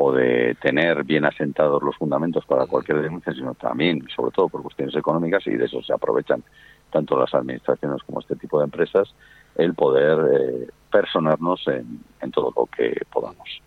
o 0.00 0.12
de 0.12 0.56
tener 0.62 1.02
bien 1.02 1.24
asentados 1.24 1.82
los 1.82 1.96
fundamentos 1.96 2.46
para 2.46 2.66
cualquier 2.66 3.02
denuncia, 3.02 3.32
sino 3.32 3.54
también, 3.54 4.06
sobre 4.14 4.30
todo, 4.30 4.48
por 4.48 4.62
cuestiones 4.62 4.94
económicas 4.94 5.44
y 5.48 5.56
de 5.56 5.64
eso 5.64 5.82
se 5.82 5.92
aprovechan 5.92 6.44
tanto 6.92 7.18
las 7.18 7.34
administraciones 7.34 8.00
como 8.04 8.20
este 8.20 8.36
tipo 8.36 8.60
de 8.60 8.66
empresas 8.66 9.12
el 9.56 9.74
poder 9.74 10.18
eh, 10.32 10.68
personarnos 10.92 11.66
en, 11.66 12.00
en, 12.20 12.30
todo 12.30 12.52
lo 12.56 12.66
que 12.66 12.94
podamos. 13.12 13.60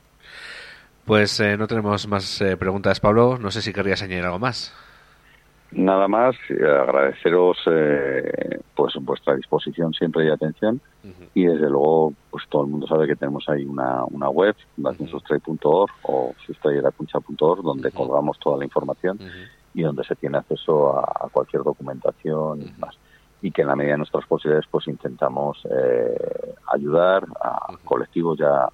Pues 1.06 1.40
eh, 1.40 1.58
no 1.58 1.68
tenemos 1.68 2.08
más 2.08 2.42
eh, 2.42 2.58
preguntas, 2.58 3.00
Pablo. 3.00 3.38
No 3.40 3.52
sé 3.52 3.62
si 3.62 3.74
querrías 3.74 4.02
añadir 4.02 4.24
algo 4.24 4.40
más. 4.40 4.74
Nada 5.72 6.08
más, 6.10 6.36
agradeceros 6.50 7.58
pues 8.76 8.94
vuestra 9.00 9.36
disposición 9.38 9.94
siempre 9.94 10.26
y 10.26 10.30
atención. 10.30 10.82
Y 11.34 11.46
desde 11.46 11.70
luego 11.70 12.14
pues 12.30 12.44
todo 12.50 12.66
el 12.66 12.72
mundo 12.72 12.88
sabe 12.88 13.08
que 13.08 13.16
tenemos 13.16 13.48
ahí 13.48 13.64
una, 13.64 14.04
una 14.04 14.30
web, 14.30 14.54
fundacionsustray.org 14.76 15.92
o 16.04 16.36
sustrayerapuncha.org 16.46 17.64
donde 17.64 17.92
colgamos 17.92 18.38
toda 18.40 18.58
la 18.58 18.66
información 18.66 19.18
y 19.74 19.82
donde 19.82 20.04
se 20.04 20.16
tiene 20.16 20.40
acceso 20.40 21.00
a, 21.00 21.30
cualquier 21.32 21.64
documentación 21.64 22.62
y 22.62 22.80
más 22.80 22.98
y 23.42 23.52
que 23.52 23.64
en 23.64 23.70
la 23.70 23.76
medida 23.76 23.94
de 23.94 24.00
nuestras 24.00 24.26
posibilidades 24.26 24.68
pues 24.70 24.88
intentamos 24.88 25.66
eh, 25.66 26.54
ayudar 26.68 27.26
a 27.42 27.76
colectivos 27.84 28.38
ya 28.38 28.70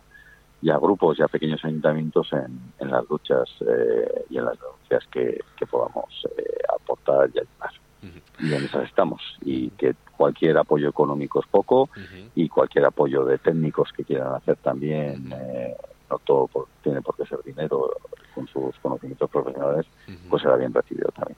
y 0.61 0.69
a 0.69 0.77
grupos 0.77 1.19
y 1.19 1.21
a 1.21 1.27
pequeños 1.27 1.63
ayuntamientos 1.63 2.31
en, 2.33 2.59
en 2.79 2.91
las 2.91 3.07
luchas 3.09 3.49
eh, 3.61 4.25
y 4.29 4.37
en 4.37 4.45
las 4.45 4.59
denuncias 4.59 5.05
que, 5.11 5.39
que 5.55 5.65
podamos 5.65 6.05
eh, 6.37 6.43
aportar 6.75 7.29
y 7.33 7.39
ayudar. 7.39 7.71
Y 8.39 8.53
en 8.53 8.63
esas 8.63 8.85
estamos. 8.85 9.21
Y 9.41 9.71
que 9.71 9.95
cualquier 10.15 10.57
apoyo 10.57 10.89
económico 10.89 11.39
es 11.41 11.47
poco 11.47 11.89
y 12.35 12.47
cualquier 12.47 12.85
apoyo 12.85 13.25
de 13.25 13.39
técnicos 13.39 13.91
que 13.91 14.03
quieran 14.03 14.35
hacer 14.35 14.55
también, 14.57 15.33
no 16.09 16.19
todo 16.19 16.67
tiene 16.83 17.01
por 17.01 17.15
qué 17.17 17.25
ser 17.25 17.43
dinero, 17.43 17.89
con 18.33 18.47
sus 18.47 18.77
conocimientos 18.79 19.29
profesionales, 19.29 19.87
pues 20.29 20.43
será 20.43 20.55
bien 20.55 20.73
recibido 20.73 21.09
también. 21.09 21.37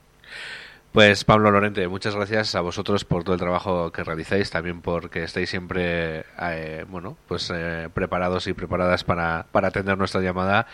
Pues 0.92 1.24
Pablo 1.24 1.52
Lorente, 1.52 1.88
muchas 1.88 2.16
gracias 2.16 2.56
a 2.56 2.62
vosotros 2.62 3.06
por 3.06 3.24
todo 3.24 3.36
el 3.36 3.40
trabajo 3.40 3.92
que 3.92 4.04
realizáis, 4.04 4.50
también 4.50 4.82
porque 4.82 5.22
estáis 5.22 5.48
siempre, 5.48 6.26
eh, 6.42 6.84
bueno, 6.90 7.16
pues 7.28 7.52
eh, 7.54 7.90
preparados 7.94 8.48
y 8.48 8.54
preparadas 8.54 9.04
para, 9.04 9.46
para 9.52 9.68
atender 9.68 10.00
nuestra 10.00 10.20
llamada. 10.22 10.66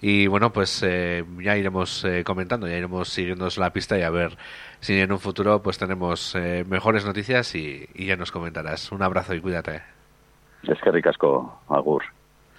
Y 0.00 0.28
bueno, 0.28 0.52
pues 0.52 0.84
eh, 0.86 1.24
ya 1.40 1.56
iremos 1.56 2.06
comentando, 2.24 2.68
ya 2.68 2.76
iremos 2.76 3.08
siguiendo 3.08 3.48
la 3.56 3.72
pista 3.72 3.98
y 3.98 4.02
a 4.02 4.10
ver 4.10 4.36
si 4.78 5.00
en 5.00 5.10
un 5.10 5.18
futuro 5.18 5.60
pues 5.60 5.78
tenemos 5.78 6.36
mejores 6.68 7.04
noticias 7.04 7.52
y, 7.56 7.88
y, 7.92 8.06
ya 8.06 8.14
nos 8.16 8.30
comentarás. 8.30 8.92
Un 8.92 9.02
abrazo 9.02 9.34
y 9.34 9.40
cuídate. 9.40 9.82
Es 10.62 10.80
que 10.80 10.92
ricasco, 10.92 11.60
Agur. 11.68 12.04